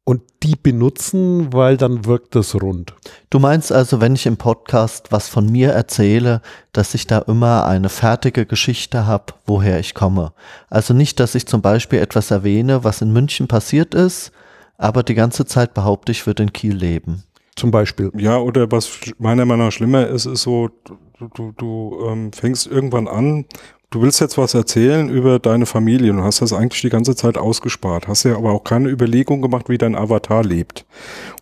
Und 0.10 0.24
die 0.42 0.56
benutzen, 0.56 1.54
weil 1.54 1.78
dann 1.78 2.06
wirkt 2.06 2.34
das 2.34 2.60
rund. 2.60 2.96
Du 3.30 3.38
meinst 3.38 3.72
also, 3.72 4.02
wenn 4.02 4.16
ich 4.16 4.26
im 4.26 4.38
Podcast 4.38 5.12
was 5.12 5.30
von 5.30 5.52
mir 5.52 5.70
erzähle, 5.70 6.42
dass 6.74 6.96
ich 6.96 7.06
da 7.06 7.20
immer 7.20 7.68
eine 7.68 7.90
fertige 7.90 8.48
Geschichte 8.48 9.06
habe, 9.06 9.34
woher 9.46 9.80
ich 9.80 9.94
komme. 9.94 10.34
Also 10.68 10.96
nicht, 10.96 11.20
dass 11.20 11.36
ich 11.36 11.46
zum 11.46 11.62
Beispiel 11.62 12.00
etwas 12.00 12.32
erwähne, 12.32 12.84
was 12.84 13.04
in 13.04 13.14
München 13.14 13.48
passiert 13.48 13.94
ist, 13.94 14.32
aber 14.80 15.04
die 15.04 15.14
ganze 15.14 15.46
Zeit 15.46 15.76
behaupte 15.76 16.12
ich, 16.12 16.26
würde 16.26 16.42
in 16.42 16.54
Kiel 16.54 16.74
leben. 16.74 17.24
Zum 17.56 17.70
Beispiel. 17.70 18.12
Ja, 18.18 18.40
oder 18.40 18.72
was 18.72 18.90
meiner 19.20 19.46
Meinung 19.46 19.68
nach 19.68 19.72
schlimmer 19.72 20.08
ist, 20.08 20.26
ist 20.26 20.42
so, 20.42 20.72
du, 21.20 21.28
du, 21.36 21.52
du 21.56 22.08
ähm, 22.08 22.34
fängst 22.34 22.66
irgendwann 22.66 23.08
an, 23.08 23.46
du 23.90 24.02
willst 24.02 24.20
jetzt 24.20 24.38
was 24.38 24.54
erzählen 24.54 25.10
über 25.10 25.40
deine 25.40 25.66
Familie 25.66 26.12
und 26.12 26.22
hast 26.22 26.42
das 26.42 26.54
eigentlich 26.54 26.82
die 26.82 26.90
ganze 26.90 27.16
Zeit 27.16 27.38
ausgespart, 27.38 28.08
hast 28.08 28.24
ja 28.24 28.36
aber 28.36 28.52
auch 28.52 28.64
keine 28.64 28.90
Überlegung 28.90 29.42
gemacht, 29.42 29.70
wie 29.70 29.78
dein 29.78 29.96
Avatar 29.96 30.44
lebt. 30.44 30.86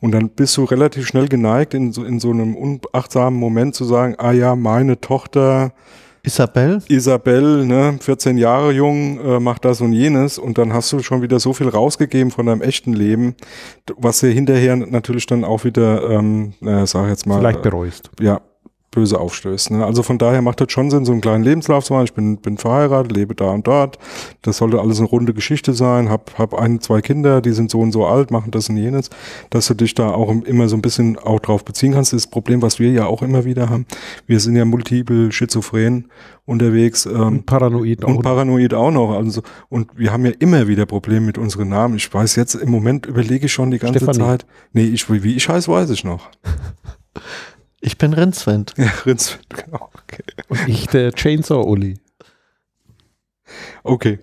Und 0.02 0.12
dann 0.12 0.30
bist 0.30 0.56
du 0.58 0.64
relativ 0.64 1.08
schnell 1.08 1.28
geneigt, 1.28 1.74
in 1.74 1.92
so, 1.92 2.04
in 2.04 2.20
so 2.20 2.32
einem 2.32 2.56
unachtsamen 2.56 3.40
Moment 3.40 3.76
zu 3.76 3.86
sagen, 3.86 4.16
ah 4.18 4.32
ja, 4.32 4.56
meine 4.56 5.00
Tochter 5.02 5.74
Isabel? 6.24 6.82
Isabel, 6.90 7.66
ne, 7.66 7.98
14 8.02 8.38
Jahre 8.38 8.74
jung, 8.74 9.20
äh, 9.20 9.40
macht 9.40 9.64
das 9.64 9.80
und 9.80 9.94
jenes 9.94 10.38
und 10.38 10.58
dann 10.58 10.74
hast 10.74 10.92
du 10.92 11.00
schon 11.00 11.22
wieder 11.22 11.40
so 11.40 11.54
viel 11.54 11.70
rausgegeben 11.70 12.32
von 12.32 12.46
deinem 12.46 12.62
echten 12.62 12.94
Leben, 12.94 13.36
was 13.96 14.20
dir 14.20 14.32
hinterher 14.32 14.76
natürlich 14.76 15.26
dann 15.26 15.46
auch 15.46 15.64
wieder, 15.64 16.10
ähm, 16.10 16.54
äh, 16.62 16.86
sag 16.86 17.08
jetzt 17.08 17.26
mal. 17.28 17.40
Vielleicht 17.40 17.62
bereust. 17.62 18.10
Äh, 18.20 18.26
ja, 18.26 18.42
böse 18.98 19.20
aufstößt. 19.20 19.70
Ne? 19.72 19.86
Also 19.86 20.02
von 20.02 20.18
daher 20.18 20.42
macht 20.42 20.60
das 20.60 20.72
schon 20.72 20.90
Sinn, 20.90 21.06
so 21.06 21.12
einen 21.12 21.22
kleinen 21.22 21.44
Lebenslauf 21.44 21.86
zu 21.86 21.94
machen. 21.94 22.06
Ich 22.06 22.16
bin, 22.16 22.38
bin 22.38 22.58
verheiratet, 22.58 23.16
lebe 23.16 23.36
da 23.36 23.52
und 23.52 23.68
dort. 23.68 24.00
Das 24.42 24.58
sollte 24.58 24.80
alles 24.80 24.98
eine 24.98 25.08
runde 25.08 25.36
Geschichte 25.36 25.74
sein. 25.74 26.10
Hab, 26.10 26.36
hab 26.40 26.56
ein, 26.56 26.82
zwei 26.82 27.02
Kinder, 27.02 27.42
die 27.42 27.52
sind 27.52 27.70
so 27.70 27.80
und 27.80 27.92
so 27.92 28.08
alt, 28.08 28.32
machen 28.32 28.50
das 28.50 28.70
und 28.70 28.78
jenes, 28.78 29.12
dass 29.52 29.68
du 29.68 29.76
dich 29.76 29.94
da 29.94 30.10
auch 30.10 30.32
immer 30.46 30.68
so 30.68 30.76
ein 30.76 30.82
bisschen 30.82 31.20
auch 31.20 31.40
drauf 31.40 31.64
beziehen 31.64 31.94
kannst. 31.94 32.12
Das 32.12 32.26
Problem, 32.26 32.64
was 32.64 32.80
wir 32.80 32.90
ja 32.90 33.06
auch 33.06 33.22
immer 33.22 33.46
wieder 33.46 33.70
haben. 33.70 33.86
Wir 34.26 34.40
sind 34.40 34.56
ja 34.56 34.66
multiple 34.66 35.32
schizophren 35.32 36.10
unterwegs. 36.46 37.06
Ähm, 37.06 37.14
und 37.14 37.46
paranoid 37.46 38.04
auch. 38.04 38.10
Und 38.10 38.24
paranoid 38.24 38.74
auch 38.74 38.90
noch. 38.90 39.12
Also, 39.16 39.44
und 39.70 39.92
wir 39.96 40.12
haben 40.12 40.26
ja 40.26 40.32
immer 40.40 40.68
wieder 40.68 40.88
Probleme 40.88 41.28
mit 41.28 41.38
unseren 41.38 41.70
Namen. 41.70 41.98
Ich 41.98 42.12
weiß 42.12 42.36
jetzt, 42.36 42.56
im 42.56 42.72
Moment 42.72 43.06
überlege 43.06 43.46
ich 43.46 43.54
schon 43.54 43.70
die 43.70 43.78
ganze 43.78 44.00
Stefanie. 44.00 44.18
Zeit. 44.18 44.48
Nee, 44.74 44.86
ich, 44.86 45.08
wie 45.12 45.36
ich 45.36 45.48
heiße, 45.48 45.72
weiß 45.72 45.92
ich 45.92 46.04
noch. 46.04 46.32
Ich 47.88 47.98
bin 47.98 48.12
Rinzwind. 48.12 48.74
Ja, 48.76 48.92
Rinzwind, 49.06 49.48
genau. 49.50 49.90
Okay. 49.94 50.24
Und 50.50 50.68
ich 50.68 50.88
der 50.88 51.14
Chainsaw-Uli. 51.14 51.98
Okay. 53.82 54.20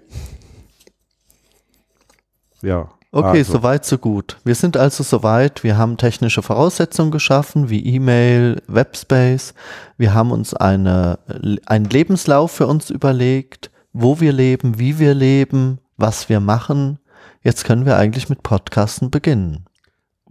Ja. 2.60 2.90
Okay, 3.10 3.38
also. 3.38 3.54
soweit, 3.54 3.86
so 3.86 3.96
gut. 3.96 4.36
Wir 4.44 4.54
sind 4.54 4.76
also 4.76 5.02
soweit. 5.02 5.64
Wir 5.64 5.78
haben 5.78 5.96
technische 5.96 6.42
Voraussetzungen 6.42 7.10
geschaffen, 7.10 7.70
wie 7.70 7.86
E-Mail, 7.86 8.60
Webspace. 8.66 9.54
Wir 9.96 10.12
haben 10.12 10.30
uns 10.30 10.52
eine, 10.52 11.18
einen 11.64 11.86
Lebenslauf 11.86 12.50
für 12.50 12.66
uns 12.66 12.90
überlegt, 12.90 13.70
wo 13.94 14.20
wir 14.20 14.34
leben, 14.34 14.78
wie 14.78 14.98
wir 14.98 15.14
leben, 15.14 15.78
was 15.96 16.28
wir 16.28 16.40
machen. 16.40 16.98
Jetzt 17.40 17.64
können 17.64 17.86
wir 17.86 17.96
eigentlich 17.96 18.28
mit 18.28 18.42
Podcasten 18.42 19.10
beginnen. 19.10 19.64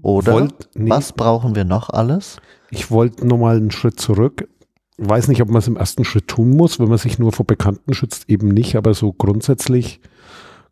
Oder 0.04 0.34
Wollt, 0.34 0.70
nee. 0.76 0.90
was 0.90 1.14
brauchen 1.14 1.56
wir 1.56 1.64
noch 1.64 1.90
alles? 1.90 2.38
Ich 2.70 2.92
wollte 2.92 3.26
nochmal 3.26 3.56
einen 3.56 3.72
Schritt 3.72 4.00
zurück. 4.00 4.48
Weiß 4.98 5.30
nicht, 5.30 5.42
ob 5.42 5.48
man 5.48 5.60
es 5.60 5.68
im 5.68 5.78
ersten 5.78 6.04
Schritt 6.04 6.28
tun 6.28 6.52
muss, 6.52 6.80
wenn 6.80 6.90
man 6.90 6.98
sich 6.98 7.18
nur 7.18 7.32
vor 7.32 7.48
Bekannten 7.48 7.94
schützt, 7.94 8.30
eben 8.30 8.50
nicht, 8.50 8.76
aber 8.76 8.94
so 8.94 9.14
grundsätzlich 9.14 10.02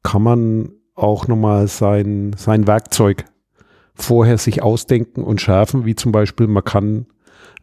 kann 0.04 0.22
man 0.22 0.74
auch 0.96 1.28
nochmal 1.28 1.68
sein, 1.68 2.36
sein 2.38 2.68
Werkzeug 2.68 3.26
vorher 3.94 4.38
sich 4.38 4.62
ausdenken 4.62 5.24
und 5.24 5.40
schärfen, 5.40 5.86
wie 5.86 5.96
zum 5.96 6.12
Beispiel 6.12 6.48
man 6.48 6.64
kann 6.64 7.06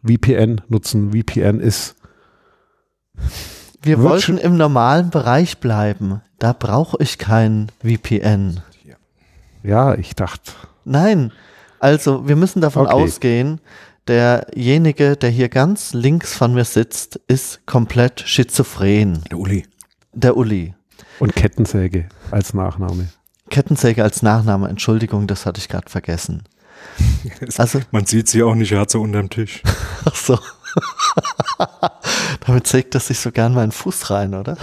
VPN 0.03 0.61
nutzen. 0.69 1.11
VPN 1.11 1.59
ist. 1.59 1.95
Wir 3.81 4.01
wollten 4.01 4.37
im 4.37 4.57
normalen 4.57 5.11
Bereich 5.11 5.59
bleiben. 5.59 6.21
Da 6.39 6.53
brauche 6.53 6.97
ich 6.99 7.17
kein 7.19 7.67
VPN. 7.83 8.61
Ja, 9.61 9.93
ich 9.93 10.15
dachte. 10.15 10.53
Nein, 10.83 11.31
also 11.79 12.27
wir 12.27 12.35
müssen 12.35 12.61
davon 12.61 12.85
okay. 12.85 12.93
ausgehen, 12.93 13.61
derjenige, 14.07 15.15
der 15.15 15.29
hier 15.29 15.49
ganz 15.49 15.93
links 15.93 16.33
von 16.35 16.53
mir 16.53 16.65
sitzt, 16.65 17.19
ist 17.27 17.65
komplett 17.65 18.21
schizophren. 18.21 19.23
Der 19.29 19.37
Uli. 19.37 19.65
Der 20.13 20.35
Uli. 20.35 20.73
Und 21.19 21.35
Kettensäge 21.35 22.09
als 22.31 22.53
Nachname. 22.53 23.09
Kettensäge 23.49 24.03
als 24.03 24.21
Nachname, 24.21 24.69
Entschuldigung, 24.69 25.27
das 25.27 25.45
hatte 25.45 25.59
ich 25.59 25.69
gerade 25.69 25.89
vergessen. 25.89 26.43
Also, 27.57 27.81
Man 27.91 28.05
sieht 28.05 28.29
sie 28.29 28.41
auch 28.43 28.55
nicht, 28.55 28.71
er 28.71 28.79
hat 28.79 28.91
sie 28.91 28.99
unterm 28.99 29.29
Tisch. 29.29 29.61
Ach 30.05 30.15
so. 30.15 30.39
Damit 32.45 32.67
sägt 32.67 32.95
das 32.95 33.07
sich 33.07 33.19
so 33.19 33.31
gern 33.31 33.53
meinen 33.53 33.71
Fuß 33.71 34.09
rein, 34.11 34.33
oder? 34.33 34.57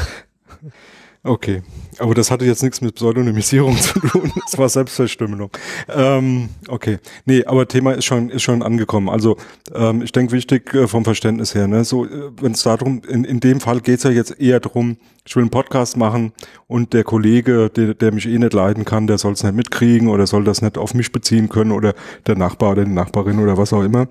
Okay, 1.27 1.63
aber 1.99 2.15
das 2.15 2.31
hatte 2.31 2.45
jetzt 2.45 2.63
nichts 2.63 2.81
mit 2.81 2.95
Pseudonymisierung 2.95 3.77
zu 3.81 3.99
tun. 3.99 4.33
Das 4.45 4.59
war 4.59 4.69
Selbstverstümmelung. 4.69 5.51
Ähm, 5.89 6.51
okay, 6.69 6.99
nee, 7.25 7.45
aber 7.45 7.67
Thema 7.67 7.93
ist 7.93 8.05
schon 8.05 8.31
ist 8.31 8.43
schon 8.43 8.63
angekommen. 8.63 9.09
Also 9.09 9.37
ähm, 9.75 10.03
ich 10.03 10.13
denke 10.13 10.33
wichtig 10.33 10.73
äh, 10.75 10.87
vom 10.87 11.05
Verständnis 11.05 11.55
her. 11.55 11.67
Ne, 11.67 11.85
so 11.85 12.05
äh, 12.05 12.31
wenn 12.41 12.53
es 12.53 12.63
darum 12.63 13.03
in, 13.09 13.25
in 13.25 13.41
dem 13.41 13.61
Fall 13.61 13.81
geht's 13.81 14.05
ja 14.05 14.11
jetzt 14.11 14.39
eher 14.41 14.61
darum, 14.61 14.99
ich 15.27 15.35
will 15.35 15.43
einen 15.43 15.51
Podcast 15.51 15.97
machen 15.97 16.33
und 16.69 16.93
der 16.93 17.03
Kollege, 17.03 17.71
der, 17.71 17.95
der 17.95 18.13
mich 18.13 18.27
eh 18.27 18.39
nicht 18.39 18.53
leiden 18.53 18.85
kann, 18.85 19.09
der 19.09 19.19
soll 19.19 19.33
es 19.33 19.43
nicht 19.43 19.57
mitkriegen 19.57 20.09
oder 20.09 20.27
soll 20.29 20.45
das 20.45 20.63
nicht 20.63 20.79
auf 20.79 20.95
mich 20.95 21.11
beziehen 21.11 21.49
können 21.49 21.73
oder 21.73 21.95
der 22.27 22.37
Nachbar 22.37 22.73
oder 22.73 22.85
die 22.85 22.93
Nachbarin 22.93 23.41
oder 23.41 23.59
was 23.59 23.73
auch 23.73 23.83
immer 23.83 24.07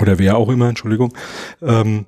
oder 0.00 0.18
wer 0.18 0.36
auch 0.36 0.48
immer. 0.48 0.68
Entschuldigung. 0.68 1.14
Ähm, 1.62 2.06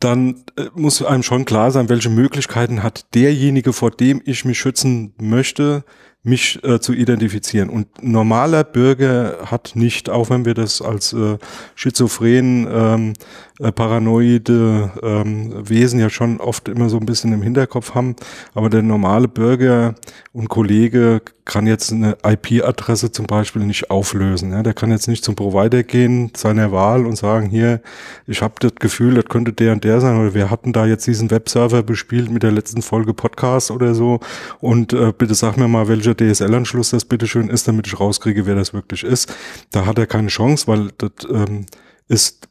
dann 0.00 0.44
äh, 0.56 0.66
muss 0.74 1.02
einem 1.02 1.22
schon 1.22 1.44
klar 1.44 1.70
sein, 1.70 1.88
welche 1.88 2.10
Möglichkeiten 2.10 2.82
hat 2.82 3.14
derjenige, 3.14 3.72
vor 3.72 3.90
dem 3.90 4.22
ich 4.24 4.44
mich 4.44 4.58
schützen 4.58 5.14
möchte, 5.20 5.84
mich 6.22 6.62
äh, 6.64 6.80
zu 6.80 6.92
identifizieren. 6.92 7.70
Und 7.70 8.02
normaler 8.02 8.64
Bürger 8.64 9.38
hat 9.46 9.72
nicht, 9.74 10.10
auch 10.10 10.30
wenn 10.30 10.44
wir 10.44 10.54
das 10.54 10.82
als 10.82 11.12
äh, 11.12 11.38
schizophren, 11.74 12.66
ähm, 12.70 13.12
äh, 13.60 13.72
paranoide 13.72 14.92
ähm, 15.02 15.68
Wesen 15.68 16.00
ja 16.00 16.10
schon 16.10 16.40
oft 16.40 16.68
immer 16.68 16.88
so 16.88 16.98
ein 16.98 17.06
bisschen 17.06 17.32
im 17.32 17.42
Hinterkopf 17.42 17.94
haben, 17.94 18.16
aber 18.54 18.68
der 18.68 18.82
normale 18.82 19.28
Bürger 19.28 19.94
und 20.32 20.48
Kollege 20.48 21.22
kann 21.48 21.66
jetzt 21.66 21.90
eine 21.90 22.18
IP-Adresse 22.24 23.10
zum 23.10 23.26
Beispiel 23.26 23.64
nicht 23.64 23.90
auflösen. 23.90 24.52
Ja? 24.52 24.62
Der 24.62 24.74
kann 24.74 24.90
jetzt 24.90 25.08
nicht 25.08 25.24
zum 25.24 25.34
Provider 25.34 25.82
gehen, 25.82 26.30
seiner 26.36 26.72
Wahl 26.72 27.06
und 27.06 27.16
sagen, 27.16 27.48
hier, 27.48 27.80
ich 28.26 28.42
habe 28.42 28.54
das 28.60 28.74
Gefühl, 28.74 29.14
das 29.14 29.24
könnte 29.24 29.54
der 29.54 29.72
und 29.72 29.82
der 29.82 30.00
sein 30.00 30.20
oder 30.20 30.34
wir 30.34 30.50
hatten 30.50 30.74
da 30.74 30.84
jetzt 30.86 31.06
diesen 31.06 31.30
Webserver 31.30 31.82
bespielt 31.82 32.30
mit 32.30 32.42
der 32.42 32.52
letzten 32.52 32.82
Folge 32.82 33.14
Podcast 33.14 33.70
oder 33.70 33.94
so 33.94 34.20
und 34.60 34.92
äh, 34.92 35.12
bitte 35.16 35.34
sag 35.34 35.56
mir 35.56 35.68
mal, 35.68 35.88
welcher 35.88 36.14
DSL-Anschluss 36.14 36.90
das 36.90 37.06
bitteschön 37.06 37.48
ist, 37.48 37.66
damit 37.66 37.86
ich 37.86 37.98
rauskriege, 37.98 38.44
wer 38.44 38.54
das 38.54 38.74
wirklich 38.74 39.02
ist. 39.02 39.34
Da 39.72 39.86
hat 39.86 39.98
er 39.98 40.06
keine 40.06 40.28
Chance, 40.28 40.66
weil 40.66 40.90
das 40.98 41.10
ähm, 41.32 41.64
ist 42.08 42.47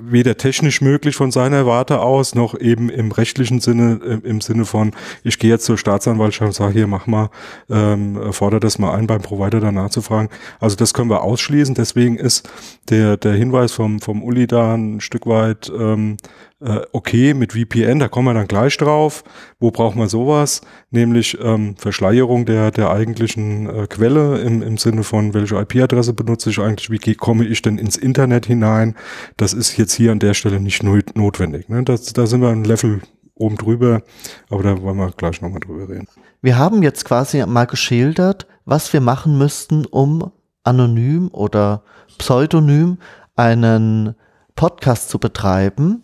weder 0.00 0.36
technisch 0.36 0.80
möglich 0.80 1.16
von 1.16 1.30
seiner 1.30 1.66
Warte 1.66 2.00
aus, 2.00 2.34
noch 2.34 2.58
eben 2.58 2.88
im 2.88 3.12
rechtlichen 3.12 3.60
Sinne, 3.60 4.00
äh, 4.04 4.28
im 4.28 4.40
Sinne 4.40 4.64
von, 4.64 4.92
ich 5.24 5.38
gehe 5.38 5.50
jetzt 5.50 5.64
zur 5.64 5.78
Staatsanwaltschaft 5.78 6.48
und 6.48 6.54
sage, 6.54 6.74
hier, 6.74 6.86
mach 6.86 7.06
mal, 7.06 7.30
ähm, 7.70 8.32
fordere 8.32 8.60
das 8.60 8.78
mal 8.78 8.94
ein, 8.94 9.06
beim 9.06 9.22
Provider 9.22 9.60
danach 9.60 9.90
zu 9.90 10.02
fragen. 10.02 10.28
Also 10.60 10.76
das 10.76 10.94
können 10.94 11.10
wir 11.10 11.22
ausschließen. 11.22 11.74
Deswegen 11.74 12.16
ist 12.16 12.48
der, 12.90 13.16
der 13.16 13.32
Hinweis 13.32 13.72
vom, 13.72 14.00
vom 14.00 14.22
Uli 14.22 14.46
da 14.46 14.74
ein 14.74 15.00
Stück 15.00 15.26
weit 15.26 15.70
ähm, 15.76 16.16
äh, 16.60 16.80
okay 16.92 17.34
mit 17.34 17.52
VPN, 17.52 17.98
da 17.98 18.08
kommen 18.08 18.28
wir 18.28 18.34
dann 18.34 18.48
gleich 18.48 18.76
drauf. 18.76 19.24
Wo 19.60 19.70
braucht 19.70 19.96
man 19.96 20.08
sowas? 20.08 20.60
Nämlich 20.90 21.38
ähm, 21.40 21.76
Verschleierung 21.76 22.46
der, 22.46 22.70
der 22.70 22.90
eigentlichen 22.90 23.68
äh, 23.68 23.86
Quelle 23.86 24.38
im, 24.38 24.62
im 24.62 24.76
Sinne 24.76 25.04
von, 25.04 25.34
welche 25.34 25.56
IP-Adresse 25.56 26.12
benutze 26.14 26.50
ich 26.50 26.58
eigentlich, 26.58 26.90
wie 26.90 27.14
komme 27.14 27.44
ich 27.44 27.62
denn 27.62 27.78
ins 27.78 27.96
Internet 27.96 28.46
hinein? 28.46 28.96
Das 29.36 29.54
ist 29.54 29.76
jetzt 29.76 29.94
hier 29.94 30.12
an 30.12 30.18
der 30.18 30.34
Stelle 30.34 30.60
nicht 30.60 30.82
notwendig. 30.82 31.68
Ne? 31.68 31.84
Das, 31.84 32.12
da 32.12 32.26
sind 32.26 32.40
wir 32.40 32.48
ein 32.48 32.64
Level 32.64 33.02
oben 33.34 33.56
drüber, 33.56 34.02
aber 34.50 34.62
da 34.62 34.82
wollen 34.82 34.96
wir 34.96 35.12
gleich 35.12 35.40
nochmal 35.40 35.60
drüber 35.60 35.88
reden. 35.88 36.08
Wir 36.42 36.58
haben 36.58 36.82
jetzt 36.82 37.04
quasi 37.04 37.44
mal 37.46 37.66
geschildert, 37.66 38.46
was 38.64 38.92
wir 38.92 39.00
machen 39.00 39.38
müssten, 39.38 39.86
um 39.86 40.32
anonym 40.64 41.28
oder 41.32 41.82
pseudonym 42.18 42.98
einen 43.36 44.14
Podcast 44.56 45.08
zu 45.08 45.18
betreiben. 45.18 46.02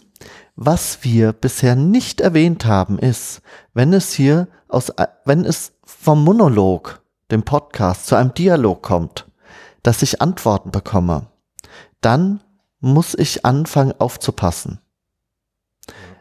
Was 0.56 1.02
wir 1.02 1.32
bisher 1.32 1.74
nicht 1.74 2.20
erwähnt 2.20 2.64
haben, 2.64 2.98
ist, 2.98 3.42
wenn 3.72 3.92
es 3.92 4.12
hier 4.12 4.46
aus, 4.68 4.92
wenn 5.24 5.44
es 5.44 5.72
vom 5.84 6.22
Monolog, 6.22 7.02
dem 7.32 7.42
Podcast, 7.42 8.06
zu 8.06 8.14
einem 8.14 8.34
Dialog 8.34 8.82
kommt, 8.82 9.26
dass 9.82 10.02
ich 10.02 10.22
Antworten 10.22 10.70
bekomme, 10.70 11.26
dann 12.00 12.40
muss 12.78 13.14
ich 13.14 13.44
anfangen 13.44 13.94
aufzupassen. 13.98 14.78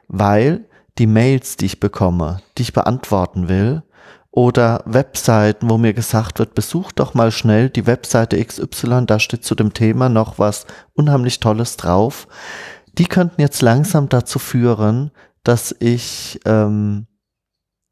Weil 0.08 0.65
die 0.98 1.08
Mails, 1.08 1.58
die 1.58 1.65
ich 1.67 1.80
bekomme, 1.80 2.41
die 2.58 2.63
ich 2.63 2.74
beantworten 2.74 3.50
will, 3.50 3.84
oder 4.32 4.82
Webseiten, 4.86 5.69
wo 5.69 5.78
mir 5.78 5.93
gesagt 5.93 6.39
wird, 6.39 6.56
besuch 6.56 6.91
doch 6.91 7.13
mal 7.13 7.32
schnell 7.32 7.69
die 7.69 7.86
Webseite 7.86 8.43
XY, 8.43 9.06
da 9.06 9.19
steht 9.19 9.46
zu 9.46 9.54
dem 9.54 9.74
Thema 9.74 10.10
noch 10.10 10.39
was 10.39 10.65
unheimlich 10.96 11.39
Tolles 11.39 11.78
drauf 11.78 12.28
die 12.93 13.06
könnten 13.06 13.41
jetzt 13.41 13.62
langsam 13.62 14.10
dazu 14.10 14.39
führen, 14.39 15.12
dass 15.43 15.75
ich 15.79 16.39
ähm, 16.45 17.08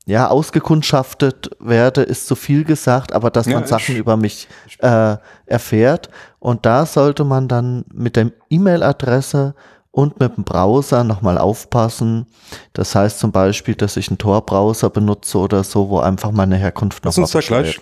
ja 0.05 0.27
ausgekundschaftet 0.29 1.51
werde, 1.59 2.01
ist 2.03 2.27
zu 2.27 2.35
viel 2.35 2.63
gesagt, 2.63 3.13
aber 3.13 3.29
dass 3.29 3.47
ja, 3.47 3.55
man 3.55 3.67
Sachen 3.67 3.95
über 3.95 4.17
mich 4.17 4.47
äh, 4.79 5.17
erfährt. 5.45 6.09
Und 6.39 6.65
da 6.65 6.85
sollte 6.85 7.23
man 7.23 7.47
dann 7.47 7.85
mit 7.93 8.15
der 8.15 8.31
E-Mail-Adresse 8.49 9.55
und 9.91 10.19
mit 10.21 10.37
dem 10.37 10.45
Browser 10.45 11.03
nochmal 11.03 11.37
aufpassen. 11.37 12.25
Das 12.73 12.95
heißt 12.95 13.19
zum 13.19 13.33
Beispiel, 13.33 13.75
dass 13.75 13.97
ich 13.97 14.07
einen 14.07 14.17
Tor-Browser 14.17 14.89
benutze 14.89 15.37
oder 15.37 15.65
so, 15.65 15.89
wo 15.89 15.99
einfach 15.99 16.31
meine 16.31 16.55
Herkunft 16.55 17.03
noch 17.03 17.11
lass. 17.23 17.33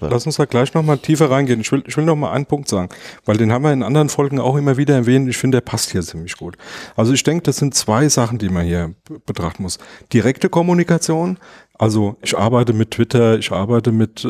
Lass 0.09 0.25
uns 0.25 0.37
da 0.37 0.45
gleich 0.45 0.73
nochmal 0.73 0.97
tiefer 0.97 1.29
reingehen. 1.29 1.61
Ich 1.61 1.71
will, 1.71 1.83
ich 1.85 1.95
will 1.97 2.05
noch 2.05 2.15
mal 2.15 2.31
einen 2.31 2.47
Punkt 2.47 2.67
sagen, 2.67 2.89
weil 3.25 3.37
den 3.37 3.51
haben 3.51 3.63
wir 3.63 3.71
in 3.71 3.83
anderen 3.83 4.09
Folgen 4.09 4.39
auch 4.39 4.55
immer 4.55 4.75
wieder 4.77 4.95
erwähnt. 4.95 5.29
Ich 5.29 5.37
finde, 5.37 5.57
der 5.57 5.61
passt 5.61 5.91
hier 5.91 6.01
ziemlich 6.01 6.35
gut. 6.35 6.57
Also 6.95 7.13
ich 7.13 7.21
denke, 7.23 7.43
das 7.43 7.57
sind 7.57 7.75
zwei 7.75 8.09
Sachen, 8.09 8.39
die 8.39 8.49
man 8.49 8.65
hier 8.65 8.95
betrachten 9.27 9.61
muss. 9.63 9.77
Direkte 10.11 10.49
Kommunikation, 10.49 11.37
also 11.79 12.17
ich 12.21 12.37
arbeite 12.37 12.73
mit 12.73 12.91
Twitter, 12.91 13.39
ich 13.39 13.53
arbeite 13.53 13.93
mit, 13.93 14.25
äh, 14.25 14.27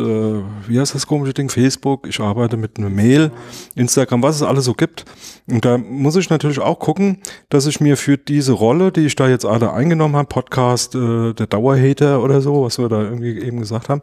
wie 0.68 0.80
heißt 0.80 0.94
das 0.94 1.08
komische 1.08 1.34
Ding, 1.34 1.50
Facebook, 1.50 2.08
ich 2.08 2.20
arbeite 2.20 2.58
mit 2.58 2.78
einer 2.78 2.92
Mail, 2.92 3.32
Instagram, 3.74 4.22
was 4.22 4.36
es 4.36 4.44
alles 4.44 4.66
so 4.66 4.76
gibt. 4.76 5.04
Und 5.50 5.66
da 5.66 5.80
muss 5.80 6.16
ich 6.16 6.30
natürlich 6.30 6.60
auch 6.60 6.78
gucken, 6.78 7.18
dass 7.50 7.66
ich 7.66 7.80
mir 7.80 7.98
für 7.98 8.20
diese 8.20 8.52
Rolle, 8.52 8.92
die 8.92 9.08
ich 9.08 9.16
da 9.16 9.28
jetzt 9.28 9.46
alle 9.46 9.74
eingenommen 9.74 10.16
habe, 10.16 10.28
Podcast, 10.28 10.94
äh, 10.94 11.34
der 11.34 11.48
Dauerhater 11.48 12.22
oder 12.22 12.42
so, 12.42 12.64
was 12.64 12.78
wir 12.78 12.88
da 12.88 13.02
irgendwie 13.02 13.40
eben 13.40 13.60
gesagt 13.60 13.90
haben, 13.90 14.02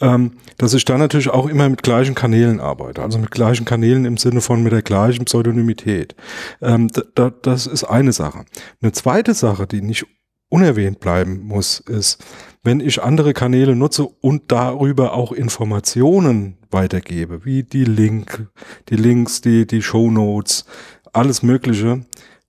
ähm, 0.00 0.34
dass 0.58 0.72
ich 0.72 0.84
da 0.84 0.96
natürlich 0.96 1.30
auch 1.30 1.48
immer 1.48 1.68
mit 1.68 1.82
gleichen 1.82 2.14
Kanälen 2.14 2.60
arbeite. 2.60 3.02
Also 3.02 3.18
mit 3.18 3.32
gleichen 3.32 3.64
Kanälen 3.64 4.04
im 4.04 4.18
Sinne 4.18 4.40
von 4.40 4.62
mit 4.62 4.72
der 4.72 4.82
gleichen 4.82 5.24
Pseudonymität. 5.24 6.14
Ähm, 6.62 6.88
da, 7.16 7.30
das 7.42 7.66
ist 7.66 7.82
eine 7.82 8.12
Sache. 8.12 8.44
Eine 8.80 8.92
zweite 8.92 9.34
Sache, 9.34 9.66
die 9.66 9.82
nicht 9.82 10.06
unerwähnt 10.48 11.00
bleiben 11.00 11.40
muss, 11.40 11.80
ist, 11.80 12.22
wenn 12.64 12.80
ich 12.80 13.02
andere 13.02 13.34
Kanäle 13.34 13.76
nutze 13.76 14.06
und 14.06 14.50
darüber 14.50 15.12
auch 15.12 15.32
Informationen 15.32 16.56
weitergebe, 16.70 17.44
wie 17.44 17.62
die 17.62 17.84
Link, 17.84 18.48
die 18.88 18.96
Links, 18.96 19.42
die, 19.42 19.66
die 19.66 19.82
Show 19.82 20.10
Notes, 20.10 20.64
alles 21.12 21.42
Mögliche, 21.42 22.06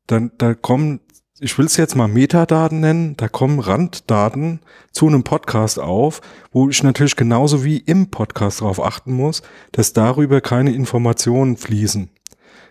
dann, 0.08 0.32
da 0.38 0.54
kommen, 0.54 1.01
ich 1.39 1.58
will 1.58 1.65
es 1.65 1.75
jetzt 1.75 1.95
mal 1.95 2.08
Metadaten 2.08 2.80
nennen, 2.80 3.17
da 3.17 3.28
kommen 3.28 3.60
Randdaten 3.60 4.62
zu 4.93 5.08
einem 5.08 5.23
Podcast 5.23 5.80
auf, 5.80 6.21
wo 6.51 6.69
ich 6.69 6.82
natürlich 6.82 7.17
genauso 7.17 7.65
wie 7.65 7.78
im 7.78 8.10
Podcast 8.10 8.62
darauf 8.62 8.82
achten 8.82 9.13
muss, 9.13 9.43
dass 9.73 9.91
darüber 9.91 10.39
keine 10.39 10.73
Informationen 10.73 11.58
fließen. 11.58 12.10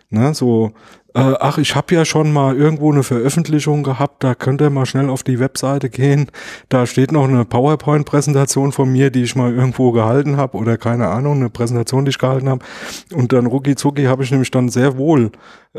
Ne, 0.09 0.33
so 0.33 0.73
äh, 1.15 1.33
ach, 1.39 1.57
ich 1.57 1.75
habe 1.75 1.95
ja 1.95 2.03
schon 2.03 2.33
mal 2.33 2.57
irgendwo 2.57 2.91
eine 2.91 3.01
Veröffentlichung 3.01 3.83
gehabt, 3.83 4.21
da 4.23 4.35
könnt 4.35 4.61
ihr 4.61 4.69
mal 4.69 4.85
schnell 4.85 5.09
auf 5.09 5.23
die 5.23 5.39
Webseite 5.39 5.89
gehen. 5.89 6.29
Da 6.67 6.85
steht 6.85 7.13
noch 7.13 7.23
eine 7.23 7.45
PowerPoint-Präsentation 7.45 8.73
von 8.73 8.91
mir, 8.91 9.09
die 9.11 9.23
ich 9.23 9.35
mal 9.35 9.53
irgendwo 9.53 9.93
gehalten 9.93 10.35
habe 10.35 10.57
oder 10.57 10.77
keine 10.77 11.07
Ahnung, 11.07 11.37
eine 11.37 11.49
Präsentation, 11.49 12.03
die 12.03 12.09
ich 12.09 12.19
gehalten 12.19 12.49
habe. 12.49 12.65
Und 13.13 13.31
dann 13.31 13.45
rucki 13.45 13.75
zucki 13.75 14.03
habe 14.05 14.23
ich 14.23 14.31
nämlich 14.31 14.51
dann 14.51 14.67
sehr 14.67 14.97
wohl 14.97 15.31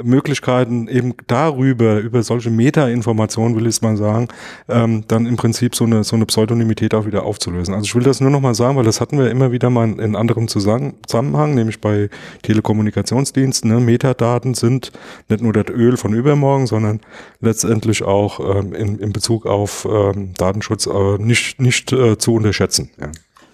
Möglichkeiten 0.02 0.88
eben 0.88 1.14
darüber, 1.26 1.98
über 1.98 2.22
solche 2.22 2.50
Meta-Informationen, 2.50 3.56
will 3.56 3.64
ich 3.64 3.76
es 3.76 3.82
mal 3.82 3.96
sagen, 3.96 4.28
ähm, 4.68 5.04
dann 5.08 5.26
im 5.26 5.36
Prinzip 5.36 5.74
so 5.74 5.84
eine, 5.84 6.04
so 6.04 6.16
eine 6.16 6.26
Pseudonymität 6.26 6.94
auch 6.94 7.06
wieder 7.06 7.24
aufzulösen. 7.24 7.74
Also 7.74 7.84
ich 7.84 7.94
will 7.94 8.02
das 8.02 8.20
nur 8.20 8.30
noch 8.30 8.40
mal 8.40 8.54
sagen, 8.54 8.76
weil 8.76 8.84
das 8.84 9.00
hatten 9.00 9.18
wir 9.18 9.30
immer 9.30 9.52
wieder 9.52 9.70
mal 9.70 9.98
in 9.98 10.16
anderem 10.16 10.48
Zusammenhang, 10.48 11.54
nämlich 11.54 11.80
bei 11.80 12.10
Telekommunikationsdiensten. 12.42 13.70
Ne? 13.70 13.80
Metadaten 13.80 14.54
sind 14.54 14.92
nicht 15.28 15.42
nur 15.42 15.52
das 15.52 15.66
Öl 15.68 15.96
von 15.96 16.14
übermorgen, 16.14 16.66
sondern 16.66 17.00
letztendlich 17.40 18.02
auch 18.02 18.40
ähm, 18.40 18.72
in, 18.72 18.98
in 18.98 19.12
Bezug 19.12 19.46
auf 19.46 19.86
ähm, 19.90 20.34
Datenschutz 20.34 20.86
äh, 20.86 21.18
nicht, 21.18 21.60
nicht 21.60 21.92
äh, 21.92 22.18
zu 22.18 22.34
unterschätzen. 22.34 22.90
Ja. 23.00 23.10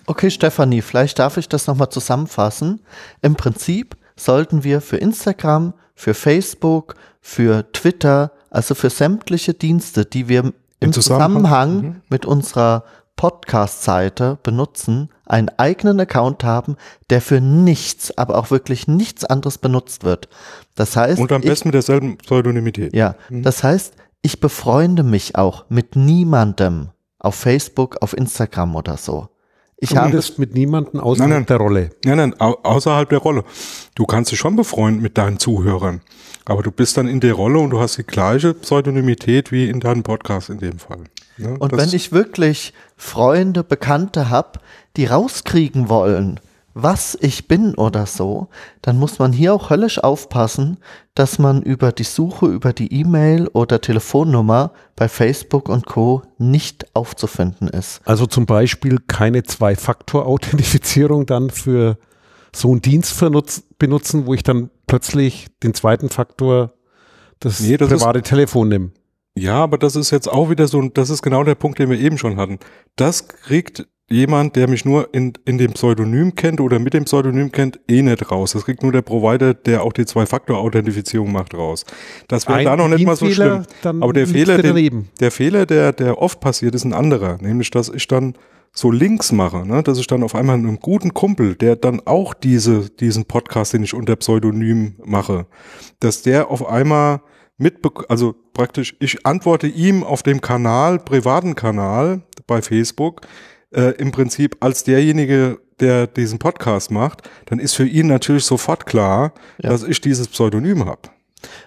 Okay, 0.06 0.30
Stefanie, 0.30 0.82
vielleicht 0.82 1.18
darf 1.18 1.36
ich 1.36 1.48
das 1.48 1.66
nochmal 1.66 1.90
zusammenfassen. 1.90 2.80
Im 3.20 3.36
Prinzip 3.36 3.96
sollten 4.16 4.64
wir 4.64 4.80
für 4.80 4.96
Instagram, 4.96 5.74
für 5.94 6.14
Facebook, 6.14 6.94
für 7.20 7.70
Twitter, 7.72 8.32
also 8.50 8.74
für 8.74 8.90
sämtliche 8.90 9.54
Dienste, 9.54 10.04
die 10.04 10.28
wir 10.28 10.52
im, 10.80 10.92
Zusammenhang, 10.92 11.42
Zusammenhang 11.42 11.82
mhm. 11.82 12.00
mit 12.08 12.26
unserer 12.26 12.84
Podcast-Seite 13.16 14.38
benutzen, 14.42 15.10
einen 15.26 15.48
eigenen 15.50 16.00
Account 16.00 16.44
haben, 16.44 16.76
der 17.10 17.20
für 17.20 17.40
nichts, 17.40 18.16
aber 18.18 18.36
auch 18.36 18.50
wirklich 18.50 18.88
nichts 18.88 19.24
anderes 19.24 19.58
benutzt 19.58 20.02
wird. 20.02 20.28
Das 20.74 20.96
heißt. 20.96 21.20
Und 21.20 21.30
am 21.30 21.42
besten 21.42 21.52
ich, 21.52 21.64
mit 21.66 21.74
derselben 21.74 22.18
Pseudonymität. 22.18 22.94
Ja, 22.94 23.14
mhm. 23.28 23.42
das 23.42 23.62
heißt, 23.62 23.94
ich 24.22 24.40
befreunde 24.40 25.02
mich 25.02 25.36
auch 25.36 25.66
mit 25.68 25.94
niemandem 25.94 26.88
auf 27.18 27.36
Facebook, 27.36 27.98
auf 28.00 28.16
Instagram 28.16 28.74
oder 28.74 28.96
so. 28.96 29.28
Ich 29.82 29.96
habe 29.96 30.12
das 30.12 30.38
mit 30.38 30.54
niemandem 30.54 31.00
außerhalb 31.00 31.28
nein, 31.28 31.38
nein, 31.40 31.46
der 31.46 31.56
Rolle. 31.56 31.90
Nein, 32.04 32.16
nein, 32.16 32.34
außerhalb 32.40 33.08
der 33.08 33.18
Rolle. 33.18 33.42
Du 33.96 34.06
kannst 34.06 34.30
dich 34.30 34.38
schon 34.38 34.54
befreunden 34.54 35.02
mit 35.02 35.18
deinen 35.18 35.40
Zuhörern, 35.40 36.02
aber 36.44 36.62
du 36.62 36.70
bist 36.70 36.96
dann 36.96 37.08
in 37.08 37.18
der 37.18 37.34
Rolle 37.34 37.58
und 37.58 37.70
du 37.70 37.80
hast 37.80 37.98
die 37.98 38.04
gleiche 38.04 38.54
Pseudonymität 38.54 39.50
wie 39.50 39.68
in 39.68 39.80
deinem 39.80 40.04
Podcast 40.04 40.50
in 40.50 40.58
dem 40.58 40.78
Fall. 40.78 41.00
Ja, 41.36 41.48
ne? 41.48 41.58
und 41.58 41.76
wenn 41.76 41.92
ich 41.92 42.12
wirklich 42.12 42.72
Freunde, 42.96 43.64
Bekannte 43.64 44.30
habe, 44.30 44.60
die 44.96 45.06
rauskriegen 45.06 45.88
wollen, 45.88 46.38
was 46.74 47.16
ich 47.20 47.48
bin 47.48 47.74
oder 47.74 48.06
so, 48.06 48.48
dann 48.80 48.98
muss 48.98 49.18
man 49.18 49.32
hier 49.32 49.54
auch 49.54 49.70
höllisch 49.70 49.98
aufpassen, 49.98 50.78
dass 51.14 51.38
man 51.38 51.62
über 51.62 51.92
die 51.92 52.04
Suche, 52.04 52.46
über 52.46 52.72
die 52.72 52.92
E-Mail 52.92 53.48
oder 53.48 53.80
Telefonnummer 53.80 54.72
bei 54.96 55.08
Facebook 55.08 55.68
und 55.68 55.86
Co. 55.86 56.22
nicht 56.38 56.94
aufzufinden 56.94 57.68
ist. 57.68 58.00
Also 58.04 58.26
zum 58.26 58.46
Beispiel 58.46 58.98
keine 59.06 59.42
Zwei-Faktor-Authentifizierung 59.42 61.26
dann 61.26 61.50
für 61.50 61.98
so 62.54 62.70
einen 62.70 62.82
Dienst 62.82 63.18
benutzen, 63.78 64.26
wo 64.26 64.34
ich 64.34 64.42
dann 64.42 64.70
plötzlich 64.86 65.48
den 65.62 65.74
zweiten 65.74 66.08
Faktor 66.08 66.72
das, 67.40 67.60
nee, 67.60 67.76
das 67.76 67.88
private 67.88 68.20
ist, 68.20 68.28
Telefon 68.28 68.68
nehme. 68.68 68.90
Ja, 69.34 69.56
aber 69.56 69.78
das 69.78 69.96
ist 69.96 70.10
jetzt 70.10 70.28
auch 70.30 70.50
wieder 70.50 70.68
so, 70.68 70.82
das 70.88 71.08
ist 71.10 71.22
genau 71.22 71.42
der 71.44 71.54
Punkt, 71.54 71.78
den 71.78 71.88
wir 71.88 71.98
eben 71.98 72.18
schon 72.18 72.36
hatten. 72.36 72.58
Das 72.96 73.28
kriegt 73.28 73.86
jemand, 74.08 74.56
der 74.56 74.68
mich 74.68 74.84
nur 74.84 75.12
in, 75.14 75.32
in 75.44 75.58
dem 75.58 75.72
Pseudonym 75.72 76.34
kennt 76.34 76.60
oder 76.60 76.78
mit 76.78 76.94
dem 76.94 77.04
Pseudonym 77.04 77.50
kennt, 77.50 77.80
eh 77.88 78.02
nicht 78.02 78.30
raus. 78.30 78.52
Das 78.52 78.64
kriegt 78.64 78.82
nur 78.82 78.92
der 78.92 79.02
Provider, 79.02 79.54
der 79.54 79.82
auch 79.82 79.92
die 79.92 80.04
Zwei-Faktor-Authentifizierung 80.04 81.32
macht, 81.32 81.54
raus. 81.54 81.84
Das 82.28 82.46
wäre 82.48 82.64
da 82.64 82.76
noch 82.76 82.88
nicht 82.88 83.06
mal 83.06 83.16
so 83.16 83.30
schlimm. 83.30 83.64
Aber 83.82 84.12
der 84.12 84.26
Fehler, 84.26 84.58
den, 84.58 85.08
der 85.20 85.30
Fehler, 85.30 85.66
der, 85.66 85.92
der 85.92 86.20
oft 86.20 86.40
passiert, 86.40 86.74
ist 86.74 86.84
ein 86.84 86.92
anderer. 86.92 87.38
Nämlich, 87.40 87.70
dass 87.70 87.88
ich 87.88 88.06
dann 88.06 88.34
so 88.74 88.90
Links 88.90 89.32
mache, 89.32 89.66
ne? 89.66 89.82
dass 89.82 89.98
ich 89.98 90.06
dann 90.06 90.22
auf 90.22 90.34
einmal 90.34 90.56
einem 90.56 90.80
guten 90.80 91.12
Kumpel, 91.12 91.54
der 91.54 91.76
dann 91.76 92.00
auch 92.06 92.32
diese, 92.32 92.88
diesen 92.88 93.26
Podcast, 93.26 93.74
den 93.74 93.82
ich 93.82 93.92
unter 93.92 94.16
Pseudonym 94.16 94.94
mache, 95.04 95.46
dass 96.00 96.22
der 96.22 96.50
auf 96.50 96.66
einmal 96.66 97.20
mit, 97.58 97.76
also 98.08 98.34
praktisch, 98.54 98.96
ich 98.98 99.26
antworte 99.26 99.66
ihm 99.66 100.02
auf 100.02 100.22
dem 100.22 100.40
Kanal, 100.40 100.98
privaten 100.98 101.54
Kanal 101.54 102.22
bei 102.46 102.62
Facebook, 102.62 103.20
äh, 103.72 103.92
im 103.96 104.12
Prinzip 104.12 104.56
als 104.60 104.84
derjenige, 104.84 105.58
der 105.80 106.06
diesen 106.06 106.38
Podcast 106.38 106.90
macht, 106.90 107.28
dann 107.46 107.58
ist 107.58 107.74
für 107.74 107.86
ihn 107.86 108.06
natürlich 108.06 108.44
sofort 108.44 108.86
klar, 108.86 109.32
ja. 109.62 109.70
dass 109.70 109.82
ich 109.82 110.00
dieses 110.00 110.28
Pseudonym 110.28 110.86
habe. 110.86 111.02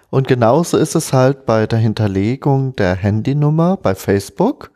Und 0.09 0.27
genauso 0.27 0.77
ist 0.77 0.95
es 0.95 1.11
halt 1.11 1.45
bei 1.45 1.67
der 1.67 1.79
Hinterlegung 1.79 2.75
der 2.75 2.95
Handynummer 2.95 3.77
bei 3.77 3.95
Facebook, 3.95 4.71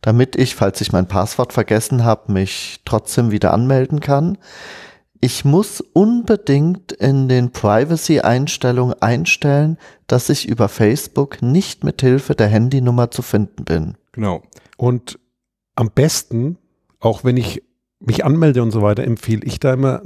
damit 0.00 0.36
ich, 0.36 0.54
falls 0.54 0.80
ich 0.80 0.92
mein 0.92 1.06
Passwort 1.06 1.52
vergessen 1.52 2.04
habe, 2.04 2.32
mich 2.32 2.80
trotzdem 2.86 3.30
wieder 3.30 3.52
anmelden 3.52 4.00
kann. 4.00 4.38
Ich 5.20 5.44
muss 5.44 5.82
unbedingt 5.92 6.92
in 6.92 7.28
den 7.28 7.52
Privacy-Einstellungen 7.52 8.94
einstellen, 9.02 9.76
dass 10.06 10.30
ich 10.30 10.48
über 10.48 10.70
Facebook 10.70 11.42
nicht 11.42 11.84
mit 11.84 12.00
Hilfe 12.00 12.34
der 12.34 12.46
Handynummer 12.46 13.10
zu 13.10 13.20
finden 13.20 13.64
bin. 13.64 13.96
Genau. 14.12 14.42
Und 14.78 15.18
am 15.80 15.90
besten, 15.90 16.58
auch 17.00 17.24
wenn 17.24 17.36
ich 17.36 17.62
mich 18.00 18.24
anmelde 18.24 18.62
und 18.62 18.70
so 18.70 18.82
weiter, 18.82 19.02
empfehle 19.04 19.44
ich 19.44 19.58
da 19.60 19.72
immer 19.72 20.02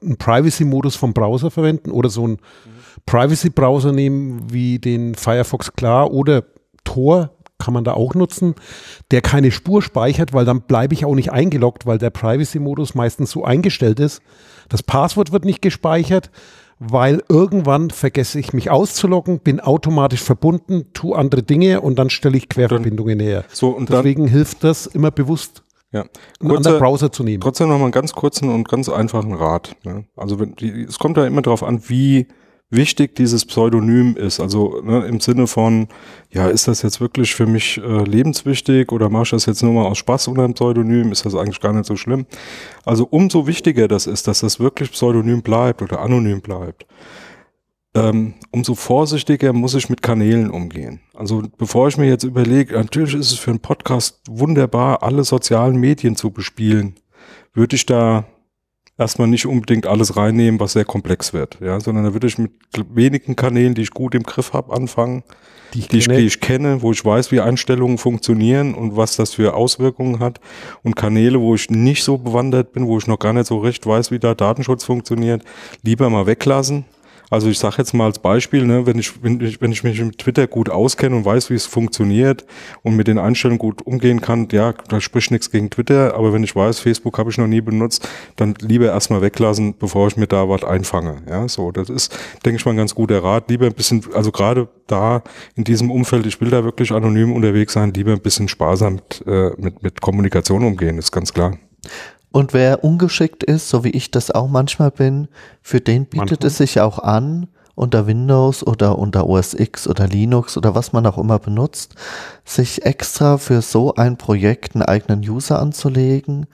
einen 0.00 0.16
Privacy-Modus 0.16 0.94
vom 0.94 1.14
Browser 1.14 1.50
verwenden 1.50 1.90
oder 1.90 2.08
so 2.08 2.24
einen 2.24 2.38
Privacy-Browser 3.06 3.92
nehmen 3.92 4.52
wie 4.52 4.78
den 4.78 5.14
Firefox 5.14 5.72
Klar 5.72 6.12
oder 6.12 6.44
Tor 6.84 7.32
kann 7.58 7.74
man 7.74 7.84
da 7.84 7.94
auch 7.94 8.14
nutzen, 8.14 8.54
der 9.10 9.22
keine 9.22 9.50
Spur 9.50 9.80
speichert, 9.82 10.32
weil 10.32 10.44
dann 10.44 10.62
bleibe 10.62 10.94
ich 10.94 11.04
auch 11.04 11.14
nicht 11.14 11.32
eingeloggt, 11.32 11.86
weil 11.86 11.98
der 11.98 12.10
Privacy-Modus 12.10 12.94
meistens 12.94 13.30
so 13.30 13.44
eingestellt 13.44 13.98
ist. 13.98 14.20
Das 14.68 14.82
Passwort 14.82 15.32
wird 15.32 15.44
nicht 15.44 15.62
gespeichert 15.62 16.30
weil 16.78 17.22
irgendwann 17.28 17.90
vergesse 17.90 18.38
ich 18.38 18.52
mich 18.52 18.70
auszuloggen, 18.70 19.40
bin 19.40 19.60
automatisch 19.60 20.22
verbunden, 20.22 20.86
tue 20.92 21.16
andere 21.16 21.42
Dinge 21.42 21.80
und 21.80 21.98
dann 21.98 22.10
stelle 22.10 22.36
ich 22.36 22.48
Querverbindungen 22.48 23.20
her. 23.20 23.44
So, 23.48 23.70
und 23.70 23.88
Deswegen 23.88 24.24
dann, 24.24 24.32
hilft 24.32 24.64
das 24.64 24.86
immer 24.86 25.10
bewusst, 25.10 25.62
ja. 25.92 26.02
einen 26.02 26.10
Kurze, 26.40 26.56
anderen 26.56 26.78
Browser 26.78 27.12
zu 27.12 27.24
nehmen. 27.24 27.40
Trotzdem 27.40 27.68
noch 27.68 27.78
mal 27.78 27.84
einen 27.84 27.92
ganz 27.92 28.12
kurzen 28.12 28.50
und 28.50 28.68
ganz 28.68 28.88
einfachen 28.88 29.34
Rat. 29.34 29.76
Ne? 29.84 30.04
Also 30.16 30.38
wenn, 30.38 30.54
die, 30.56 30.82
es 30.82 30.98
kommt 30.98 31.16
ja 31.16 31.26
immer 31.26 31.42
darauf 31.42 31.62
an, 31.62 31.88
wie 31.88 32.26
wichtig 32.70 33.14
dieses 33.14 33.44
Pseudonym 33.44 34.16
ist. 34.16 34.40
Also 34.40 34.80
ne, 34.82 35.06
im 35.06 35.20
Sinne 35.20 35.46
von, 35.46 35.88
ja, 36.30 36.48
ist 36.48 36.66
das 36.68 36.82
jetzt 36.82 37.00
wirklich 37.00 37.34
für 37.34 37.46
mich 37.46 37.78
äh, 37.78 38.04
lebenswichtig 38.04 38.90
oder 38.92 39.08
mache 39.08 39.24
ich 39.24 39.30
das 39.30 39.46
jetzt 39.46 39.62
nur 39.62 39.72
mal 39.72 39.86
aus 39.86 39.98
Spaß 39.98 40.28
unter 40.28 40.44
einem 40.44 40.54
Pseudonym? 40.54 41.12
Ist 41.12 41.24
das 41.24 41.34
eigentlich 41.34 41.60
gar 41.60 41.72
nicht 41.72 41.86
so 41.86 41.96
schlimm? 41.96 42.26
Also 42.84 43.06
umso 43.08 43.46
wichtiger 43.46 43.88
das 43.88 44.06
ist, 44.06 44.26
dass 44.26 44.40
das 44.40 44.58
wirklich 44.58 44.90
Pseudonym 44.90 45.42
bleibt 45.42 45.82
oder 45.82 46.00
anonym 46.00 46.40
bleibt. 46.40 46.86
Ähm, 47.94 48.34
umso 48.50 48.74
vorsichtiger 48.74 49.54
muss 49.54 49.74
ich 49.74 49.88
mit 49.88 50.02
Kanälen 50.02 50.50
umgehen. 50.50 51.00
Also 51.14 51.44
bevor 51.56 51.88
ich 51.88 51.96
mir 51.96 52.08
jetzt 52.08 52.24
überlege, 52.24 52.74
natürlich 52.74 53.14
ist 53.14 53.32
es 53.32 53.38
für 53.38 53.52
einen 53.52 53.60
Podcast 53.60 54.20
wunderbar, 54.28 55.02
alle 55.02 55.24
sozialen 55.24 55.76
Medien 55.76 56.14
zu 56.14 56.30
bespielen, 56.30 56.96
würde 57.54 57.76
ich 57.76 57.86
da 57.86 58.26
erstmal 58.98 59.28
nicht 59.28 59.46
unbedingt 59.46 59.86
alles 59.86 60.16
reinnehmen, 60.16 60.60
was 60.60 60.72
sehr 60.72 60.84
komplex 60.84 61.32
wird, 61.32 61.58
ja, 61.60 61.78
sondern 61.80 62.04
da 62.04 62.12
würde 62.12 62.26
ich 62.26 62.38
mit 62.38 62.52
wenigen 62.90 63.36
Kanälen, 63.36 63.74
die 63.74 63.82
ich 63.82 63.90
gut 63.90 64.14
im 64.14 64.22
Griff 64.22 64.52
habe, 64.52 64.72
anfangen, 64.72 65.22
die, 65.74 65.80
ich, 65.80 65.88
die, 65.88 65.98
ich, 65.98 66.08
die 66.08 66.26
ich 66.26 66.40
kenne, 66.40 66.82
wo 66.82 66.92
ich 66.92 67.04
weiß, 67.04 67.32
wie 67.32 67.40
Einstellungen 67.40 67.98
funktionieren 67.98 68.74
und 68.74 68.96
was 68.96 69.16
das 69.16 69.34
für 69.34 69.54
Auswirkungen 69.54 70.20
hat. 70.20 70.40
Und 70.82 70.96
Kanäle, 70.96 71.40
wo 71.40 71.54
ich 71.54 71.70
nicht 71.70 72.04
so 72.04 72.18
bewandert 72.18 72.72
bin, 72.72 72.86
wo 72.86 72.98
ich 72.98 73.06
noch 73.06 73.18
gar 73.18 73.32
nicht 73.32 73.46
so 73.46 73.58
recht 73.58 73.84
weiß, 73.84 74.10
wie 74.10 74.18
da 74.18 74.34
Datenschutz 74.34 74.84
funktioniert, 74.84 75.42
lieber 75.82 76.08
mal 76.08 76.26
weglassen 76.26 76.84
also 77.30 77.48
ich 77.48 77.58
sage 77.58 77.76
jetzt 77.78 77.92
mal 77.94 78.04
als 78.04 78.18
Beispiel, 78.18 78.64
ne, 78.66 78.86
wenn, 78.86 78.98
ich, 78.98 79.22
wenn, 79.22 79.40
ich, 79.40 79.60
wenn 79.60 79.72
ich 79.72 79.82
mich 79.82 80.00
mit 80.00 80.18
Twitter 80.18 80.46
gut 80.46 80.70
auskenne 80.70 81.16
und 81.16 81.24
weiß, 81.24 81.50
wie 81.50 81.54
es 81.54 81.66
funktioniert 81.66 82.44
und 82.82 82.96
mit 82.96 83.08
den 83.08 83.18
Einstellungen 83.18 83.58
gut 83.58 83.82
umgehen 83.86 84.20
kann, 84.20 84.48
ja, 84.52 84.72
da 84.88 85.00
spricht 85.00 85.30
nichts 85.30 85.50
gegen 85.50 85.70
Twitter, 85.70 86.14
aber 86.14 86.32
wenn 86.32 86.44
ich 86.44 86.54
weiß, 86.54 86.78
Facebook 86.78 87.18
habe 87.18 87.30
ich 87.30 87.38
noch 87.38 87.46
nie 87.46 87.60
benutzt, 87.60 88.08
dann 88.36 88.54
lieber 88.60 88.86
erstmal 88.86 89.22
weglassen, 89.22 89.74
bevor 89.78 90.08
ich 90.08 90.16
mir 90.16 90.26
da 90.26 90.48
was 90.48 90.64
einfange. 90.64 91.22
Ja, 91.28 91.48
so, 91.48 91.72
das 91.72 91.88
ist, 91.88 92.16
denke 92.44 92.58
ich 92.58 92.64
mal, 92.64 92.72
ein 92.72 92.78
ganz 92.78 92.94
guter 92.94 93.22
Rat. 93.22 93.50
Lieber 93.50 93.66
ein 93.66 93.74
bisschen, 93.74 94.04
also 94.14 94.30
gerade 94.30 94.68
da 94.86 95.22
in 95.54 95.64
diesem 95.64 95.90
Umfeld, 95.90 96.26
ich 96.26 96.40
will 96.40 96.50
da 96.50 96.64
wirklich 96.64 96.92
anonym 96.92 97.32
unterwegs 97.32 97.72
sein, 97.72 97.92
lieber 97.92 98.12
ein 98.12 98.20
bisschen 98.20 98.48
sparsam 98.48 98.94
mit, 98.94 99.24
äh, 99.26 99.50
mit, 99.56 99.82
mit 99.82 100.00
Kommunikation 100.00 100.64
umgehen, 100.64 100.98
ist 100.98 101.12
ganz 101.12 101.32
klar. 101.32 101.58
Und 102.36 102.52
wer 102.52 102.84
ungeschickt 102.84 103.44
ist, 103.44 103.70
so 103.70 103.82
wie 103.82 103.92
ich 103.92 104.10
das 104.10 104.30
auch 104.30 104.46
manchmal 104.46 104.90
bin, 104.90 105.28
für 105.62 105.80
den 105.80 106.04
bietet 106.04 106.32
manchmal. 106.32 106.46
es 106.48 106.58
sich 106.58 106.82
auch 106.82 106.98
an, 106.98 107.46
unter 107.74 108.06
Windows 108.06 108.62
oder 108.62 108.98
unter 108.98 109.26
OS 109.26 109.54
X 109.54 109.88
oder 109.88 110.06
Linux 110.06 110.58
oder 110.58 110.74
was 110.74 110.92
man 110.92 111.06
auch 111.06 111.16
immer 111.16 111.38
benutzt, 111.38 111.94
sich 112.44 112.84
extra 112.84 113.38
für 113.38 113.62
so 113.62 113.94
ein 113.94 114.18
Projekt 114.18 114.74
einen 114.74 114.82
eigenen 114.82 115.20
User 115.20 115.58
anzulegen. 115.58 116.44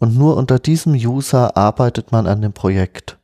Und 0.00 0.18
nur 0.18 0.36
unter 0.36 0.58
diesem 0.58 0.94
User 0.94 1.56
arbeitet 1.56 2.10
man 2.10 2.26
an 2.26 2.42
dem 2.42 2.52
Projekt. 2.52 3.16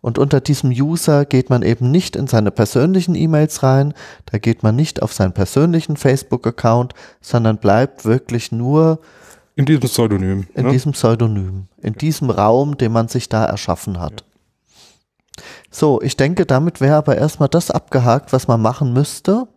Und 0.00 0.16
unter 0.16 0.40
diesem 0.40 0.70
User 0.70 1.26
geht 1.26 1.50
man 1.50 1.60
eben 1.60 1.90
nicht 1.90 2.16
in 2.16 2.28
seine 2.28 2.50
persönlichen 2.50 3.14
E-Mails 3.14 3.62
rein, 3.62 3.92
da 4.24 4.38
geht 4.38 4.62
man 4.62 4.74
nicht 4.74 5.02
auf 5.02 5.12
seinen 5.12 5.34
persönlichen 5.34 5.98
Facebook-Account, 5.98 6.94
sondern 7.20 7.58
bleibt 7.58 8.06
wirklich 8.06 8.52
nur 8.52 9.00
in 9.54 9.66
diesem 9.66 9.82
Pseudonym. 9.82 10.46
In 10.54 10.66
ne? 10.66 10.72
diesem 10.72 10.92
Pseudonym. 10.92 11.68
In 11.80 11.94
diesem 11.94 12.30
Raum, 12.30 12.78
den 12.78 12.92
man 12.92 13.08
sich 13.08 13.28
da 13.28 13.44
erschaffen 13.44 14.00
hat. 14.00 14.20
Ja. 14.20 14.32
So, 15.70 16.02
ich 16.02 16.16
denke, 16.16 16.44
damit 16.46 16.80
wäre 16.80 16.96
aber 16.96 17.16
erstmal 17.16 17.48
das 17.48 17.70
abgehakt, 17.70 18.32
was 18.32 18.46
man 18.46 18.60
machen 18.60 18.92
müsste, 18.92 19.48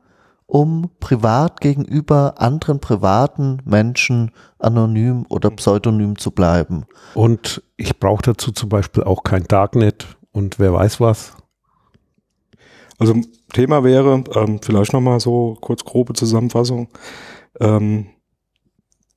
um 0.45 0.89
privat 0.99 1.59
gegenüber 1.59 2.35
anderen 2.37 2.79
privaten 2.79 3.57
Menschen 3.65 4.31
anonym 4.59 5.25
oder 5.27 5.49
pseudonym 5.51 6.17
zu 6.17 6.31
bleiben. 6.31 6.85
Und 7.13 7.61
ich 7.77 7.99
brauche 7.99 8.21
dazu 8.23 8.51
zum 8.51 8.69
Beispiel 8.69 9.03
auch 9.03 9.23
kein 9.23 9.43
Darknet 9.43 10.07
und 10.31 10.59
wer 10.59 10.73
weiß 10.73 11.01
was. 11.01 11.33
Also 12.97 13.15
Thema 13.51 13.83
wäre, 13.83 14.23
ähm, 14.35 14.59
vielleicht 14.61 14.93
nochmal 14.93 15.19
so 15.19 15.57
kurz 15.59 15.83
grobe 15.83 16.13
Zusammenfassung. 16.13 16.87
Ähm, 17.59 18.07
äh, 18.07 18.15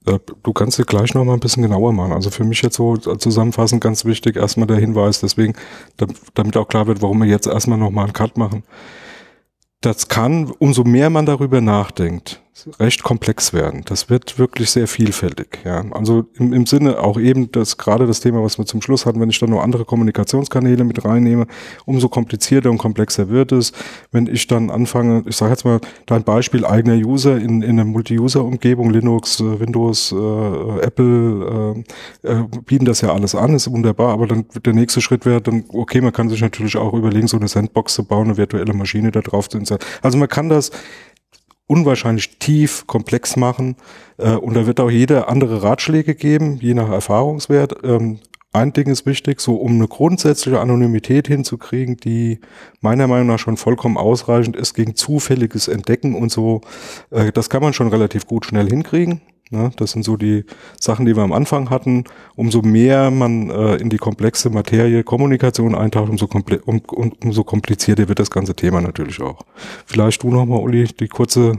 du 0.05 0.53
kannst 0.53 0.79
dir 0.79 0.85
gleich 0.85 1.15
noch 1.15 1.25
mal 1.25 1.35
ein 1.35 1.41
bisschen 1.41 1.63
genauer 1.63 1.93
machen. 1.93 2.13
Also 2.13 2.31
für 2.31 2.45
mich 2.45 2.63
jetzt 2.63 2.77
so 2.77 2.97
zusammenfassend 2.97 3.83
ganz 3.83 4.05
wichtig 4.05 4.37
erstmal 4.37 4.67
der 4.67 4.79
Hinweis, 4.79 5.21
deswegen, 5.21 5.55
damit 6.35 6.57
auch 6.57 6.69
klar 6.69 6.87
wird, 6.87 7.03
warum 7.03 7.21
wir 7.21 7.29
jetzt 7.29 7.47
erstmal 7.47 7.79
noch 7.79 7.91
mal 7.91 8.05
einen 8.05 8.13
Cut 8.13 8.37
machen. 8.39 8.65
Das 9.81 10.09
kann, 10.09 10.51
umso 10.59 10.85
mehr 10.85 11.11
man 11.11 11.27
darüber 11.27 11.61
nachdenkt, 11.61 12.43
recht 12.79 13.03
komplex 13.03 13.53
werden. 13.53 13.83
Das 13.85 14.11
wird 14.11 14.39
wirklich 14.39 14.71
sehr 14.71 14.89
vielfältig. 14.89 15.61
Ja. 15.65 15.85
Also 15.93 16.27
im, 16.35 16.53
im 16.53 16.67
Sinne 16.67 17.01
auch 17.01 17.19
eben, 17.19 17.51
dass 17.53 17.77
gerade 17.77 18.07
das 18.07 18.21
Thema, 18.21 18.43
was 18.43 18.59
wir 18.59 18.67
zum 18.67 18.83
Schluss 18.83 19.07
hatten, 19.07 19.21
wenn 19.21 19.31
ich 19.31 19.39
dann 19.39 19.51
nur 19.51 19.63
andere 19.63 19.85
Kommunikationskanäle 19.85 20.85
mit 20.85 21.05
reinnehme, 21.05 21.47
umso 21.85 22.09
komplizierter 22.09 22.71
und 22.71 22.79
komplexer 22.79 23.29
wird 23.29 23.53
es. 23.53 23.73
Wenn 24.11 24.27
ich 24.27 24.47
dann 24.47 24.71
anfange, 24.71 25.25
ich 25.27 25.37
sage 25.37 25.53
jetzt 25.53 25.65
mal 25.65 25.81
dein 26.07 26.25
Beispiel 26.25 26.65
eigener 26.65 26.95
User 26.95 27.37
in, 27.37 27.63
in 27.63 27.71
einer 27.71 27.85
Multi-User-Umgebung, 27.85 28.91
Linux, 28.91 29.41
äh, 29.41 29.61
Windows, 29.61 30.13
äh, 30.13 30.81
Apple 30.81 31.85
äh, 32.23 32.31
äh, 32.31 32.45
bieten 32.65 32.85
das 32.85 33.01
ja 33.01 33.13
alles 33.13 33.35
an, 33.35 33.55
ist 33.55 33.71
wunderbar, 33.71 34.13
aber 34.13 34.27
dann 34.27 34.47
der 34.65 34.73
nächste 34.73 35.01
Schritt 35.01 35.27
wäre 35.27 35.41
dann, 35.41 35.65
okay, 35.69 36.01
man 36.01 36.13
kann 36.13 36.29
sich 36.29 36.41
natürlich 36.41 36.77
auch 36.77 36.95
überlegen, 36.95 37.29
so 37.29 37.37
eine 37.37 37.49
Sandbox 37.49 37.95
zu 37.95 38.05
bauen, 38.05 38.27
eine 38.27 38.37
virtuelle 38.37 38.73
Maschine 38.73 39.11
da 39.11 39.21
drauf 39.21 39.49
zu 39.49 39.59
installieren. 39.59 39.89
Also 40.03 40.19
man 40.19 40.29
kann 40.29 40.49
das 40.49 40.71
unwahrscheinlich 41.69 42.39
tief, 42.39 42.89
komplex 42.89 43.37
machen. 43.37 43.77
Äh, 44.17 44.33
und 44.33 44.55
da 44.55 44.67
wird 44.67 44.81
auch 44.81 44.91
jeder 44.91 45.29
andere 45.29 45.63
Ratschläge 45.63 46.17
geben, 46.17 46.59
je 46.61 46.75
nach 46.75 46.91
Erfahrungswert. 46.91 47.77
Ähm, 47.85 48.19
ein 48.53 48.73
Ding 48.73 48.89
ist 48.89 49.05
wichtig, 49.05 49.41
so 49.41 49.57
um 49.57 49.75
eine 49.75 49.87
grundsätzliche 49.87 50.59
Anonymität 50.59 51.29
hinzukriegen, 51.29 51.99
die 51.99 52.41
meiner 52.81 53.07
Meinung 53.07 53.29
nach 53.29 53.39
schon 53.39 53.59
vollkommen 53.59 53.99
ausreichend 53.99 54.57
ist 54.57 54.75
gegen 54.75 54.97
zufälliges 54.97 55.69
Entdecken 55.69 56.15
und 56.15 56.33
so. 56.33 56.63
Äh, 57.11 57.31
das 57.31 57.51
kann 57.51 57.63
man 57.63 57.75
schon 57.75 57.89
relativ 57.89 58.27
gut 58.27 58.47
schnell 58.47 58.69
hinkriegen. 58.69 59.21
Ne? 59.51 59.71
Das 59.77 59.93
sind 59.93 60.05
so 60.05 60.17
die 60.17 60.45
Sachen, 60.81 61.07
die 61.07 61.17
wir 61.17 61.23
am 61.23 61.33
Anfang 61.33 61.71
hatten. 61.71 62.05
Umso 62.37 62.63
mehr 62.63 63.11
man 63.11 63.51
äh, 63.51 63.77
in 63.77 63.91
die 63.91 63.99
komplexe 63.99 64.51
Materie 64.51 65.05
Kommunikation 65.05 65.75
eintaucht, 65.75 66.11
umso, 66.11 66.27
komple 66.27 66.61
um, 66.63 66.81
um, 66.91 67.13
umso 67.23 67.45
komplizierter 67.45 68.09
wird 68.09 68.19
das 68.19 68.31
ganze 68.31 68.55
Thema 68.55 68.81
natürlich 68.81 69.21
auch. 69.21 69.41
Vielleicht 69.87 70.23
du 70.23 70.31
nochmal, 70.31 70.61
Uli, 70.61 70.85
die 70.85 71.09
kurze 71.09 71.53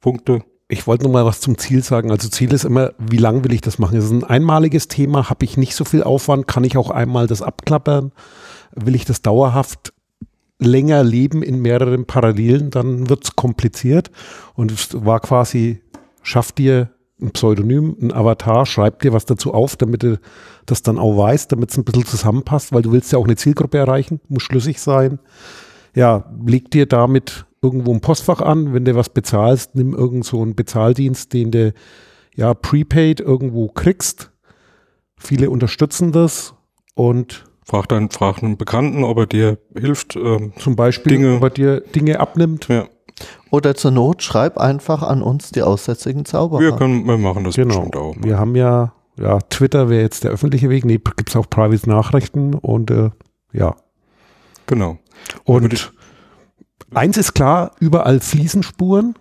Punkte. 0.00 0.42
Ich 0.68 0.86
wollte 0.86 1.04
noch 1.04 1.12
mal 1.12 1.24
was 1.24 1.40
zum 1.40 1.58
Ziel 1.58 1.82
sagen. 1.82 2.10
Also 2.10 2.28
Ziel 2.28 2.52
ist 2.52 2.64
immer, 2.64 2.92
wie 2.98 3.16
lang 3.16 3.44
will 3.44 3.52
ich 3.52 3.60
das 3.60 3.78
machen? 3.78 3.98
Es 3.98 4.04
ist 4.04 4.12
ein 4.12 4.24
einmaliges 4.24 4.88
Thema, 4.88 5.28
habe 5.28 5.44
ich 5.44 5.56
nicht 5.56 5.74
so 5.74 5.84
viel 5.84 6.02
Aufwand, 6.02 6.46
kann 6.46 6.64
ich 6.64 6.76
auch 6.76 6.90
einmal 6.90 7.26
das 7.26 7.42
abklappern? 7.42 8.12
Will 8.74 8.94
ich 8.94 9.04
das 9.04 9.20
dauerhaft 9.20 9.92
länger 10.60 11.02
leben 11.02 11.42
in 11.42 11.60
mehreren 11.60 12.06
Parallelen, 12.06 12.70
dann 12.70 13.08
wird 13.08 13.24
es 13.24 13.36
kompliziert. 13.36 14.10
Und 14.54 14.70
es 14.70 15.04
war 15.04 15.18
quasi, 15.20 15.80
schaff 16.22 16.52
dir 16.52 16.90
ein 17.22 17.30
Pseudonym, 17.32 17.96
ein 18.00 18.12
Avatar, 18.12 18.66
schreib 18.66 19.00
dir 19.00 19.12
was 19.12 19.24
dazu 19.24 19.52
auf, 19.54 19.76
damit 19.76 20.02
du 20.02 20.18
das 20.66 20.82
dann 20.82 20.98
auch 20.98 21.16
weißt, 21.16 21.52
damit 21.52 21.70
es 21.70 21.78
ein 21.78 21.84
bisschen 21.84 22.06
zusammenpasst, 22.06 22.72
weil 22.72 22.82
du 22.82 22.92
willst 22.92 23.12
ja 23.12 23.18
auch 23.18 23.24
eine 23.24 23.36
Zielgruppe 23.36 23.78
erreichen, 23.78 24.20
muss 24.28 24.42
schlüssig 24.42 24.80
sein. 24.80 25.18
Ja, 25.94 26.32
leg 26.46 26.70
dir 26.70 26.86
damit 26.86 27.46
irgendwo 27.62 27.92
ein 27.92 28.00
Postfach 28.00 28.40
an, 28.40 28.72
wenn 28.72 28.84
du 28.84 28.94
was 28.94 29.08
bezahlst, 29.08 29.74
nimm 29.74 29.92
irgend 29.94 30.24
so 30.24 30.42
einen 30.42 30.54
Bezahldienst, 30.54 31.32
den 31.32 31.50
du 31.50 31.74
ja 32.34 32.54
prepaid 32.54 33.20
irgendwo 33.20 33.68
kriegst. 33.68 34.30
Viele 35.16 35.50
unterstützen 35.50 36.12
das 36.12 36.54
und 36.94 37.44
Frag 37.70 37.88
dann, 37.88 38.10
frag 38.10 38.42
einen 38.42 38.56
Bekannten, 38.56 39.04
ob 39.04 39.16
er 39.18 39.26
dir 39.26 39.58
hilft. 39.78 40.16
Ähm, 40.16 40.52
zum 40.58 40.74
Beispiel, 40.74 41.12
Dinge, 41.12 41.36
ob 41.36 41.44
er 41.44 41.50
dir 41.50 41.80
Dinge 41.80 42.18
abnimmt. 42.18 42.66
Ja. 42.66 42.88
Oder 43.50 43.74
zur 43.74 43.90
Not 43.90 44.22
schreib 44.22 44.58
einfach 44.58 45.02
an 45.02 45.22
uns 45.22 45.50
die 45.50 45.62
aussätzigen 45.62 46.24
Zauberer. 46.24 46.60
Wir 46.60 46.72
können, 46.72 47.06
wir 47.06 47.18
machen 47.18 47.44
das 47.44 47.56
genau. 47.56 47.68
bestimmt 47.68 47.96
auch. 47.96 48.16
Mal. 48.16 48.24
Wir 48.24 48.38
haben 48.38 48.56
ja, 48.56 48.92
ja, 49.18 49.38
Twitter 49.50 49.88
wäre 49.88 50.02
jetzt 50.02 50.24
der 50.24 50.30
öffentliche 50.30 50.70
Weg. 50.70 50.84
Nee, 50.84 50.98
gibt 50.98 51.30
es 51.30 51.36
auch 51.36 51.48
Private 51.48 51.88
Nachrichten 51.88 52.54
und 52.54 52.90
äh, 52.90 53.10
ja. 53.52 53.76
Genau. 54.66 54.98
Und 55.44 55.92
eins 56.94 57.16
ist 57.16 57.34
klar, 57.34 57.72
überall 57.80 58.20
Fliesenspuren. 58.20 59.14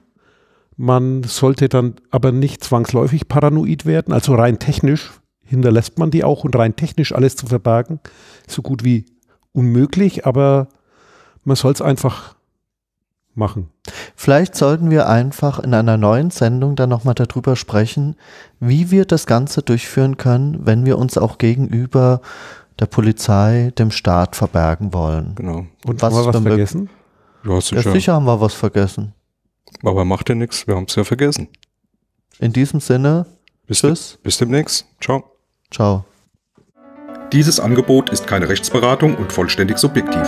Man 0.78 1.24
sollte 1.24 1.68
dann 1.68 1.96
aber 2.10 2.32
nicht 2.32 2.64
zwangsläufig 2.64 3.28
paranoid 3.28 3.86
werden. 3.86 4.14
Also 4.14 4.36
rein 4.36 4.60
technisch 4.60 5.12
hinterlässt 5.50 5.98
man 5.98 6.12
die 6.12 6.24
auch 6.24 6.44
und 6.44 6.56
rein 6.56 6.76
technisch 6.76 7.12
alles 7.14 7.36
zu 7.36 7.48
verbergen, 7.48 8.00
so 8.48 8.62
gut 8.62 8.84
wie 8.84 9.06
unmöglich, 9.52 10.26
aber 10.26 10.68
man 11.44 11.56
soll 11.56 11.74
es 11.74 11.82
einfach 11.82 12.36
machen. 13.36 13.70
Vielleicht 14.16 14.56
sollten 14.56 14.90
wir 14.92 15.08
einfach 15.08 15.60
in 15.60 15.74
einer 15.74 15.98
neuen 15.98 16.32
Sendung 16.32 16.76
dann 16.76 16.90
nochmal 16.90 17.16
darüber 17.16 17.56
sprechen, 17.56 18.16
wie 18.60 18.92
wir 18.92 19.06
das 19.06 19.26
Ganze 19.26 19.62
durchführen 19.62 20.18
können, 20.18 20.66
wenn 20.66 20.86
wir 20.86 20.98
uns 20.98 21.18
auch 21.18 21.38
gegenüber 21.38 22.22
der 22.80 22.86
Polizei, 22.86 23.72
dem 23.78 23.92
Staat 23.92 24.36
verbergen 24.36 24.94
wollen. 24.94 25.36
Genau. 25.36 25.66
Und 25.86 26.02
was 26.02 26.14
haben 26.14 26.26
wir 26.26 26.34
was 26.34 26.42
vergessen? 26.42 26.90
Ja, 27.44 27.62
sicher. 27.62 27.82
Ja, 27.82 27.92
sicher 27.92 28.14
haben 28.14 28.26
wir 28.26 28.42
was 28.42 28.54
vergessen. 28.54 29.14
Aber 29.84 30.06
macht 30.06 30.30
ja 30.30 30.36
nichts, 30.36 30.68
wir 30.68 30.76
haben 30.76 30.86
es 30.88 30.96
ja 30.96 31.04
vergessen. 31.04 31.48
In 32.40 32.54
diesem 32.54 32.80
Sinne, 32.80 33.26
bis 33.68 33.80
tschüss. 33.80 34.18
Bis 34.24 34.38
demnächst. 34.38 34.86
Ciao. 35.02 35.24
Ciao. 35.72 36.06
Dieses 37.32 37.60
Angebot 37.60 38.10
ist 38.10 38.26
keine 38.26 38.50
Rechtsberatung 38.50 39.16
und 39.16 39.32
vollständig 39.32 39.78
subjektiv. 39.78 40.28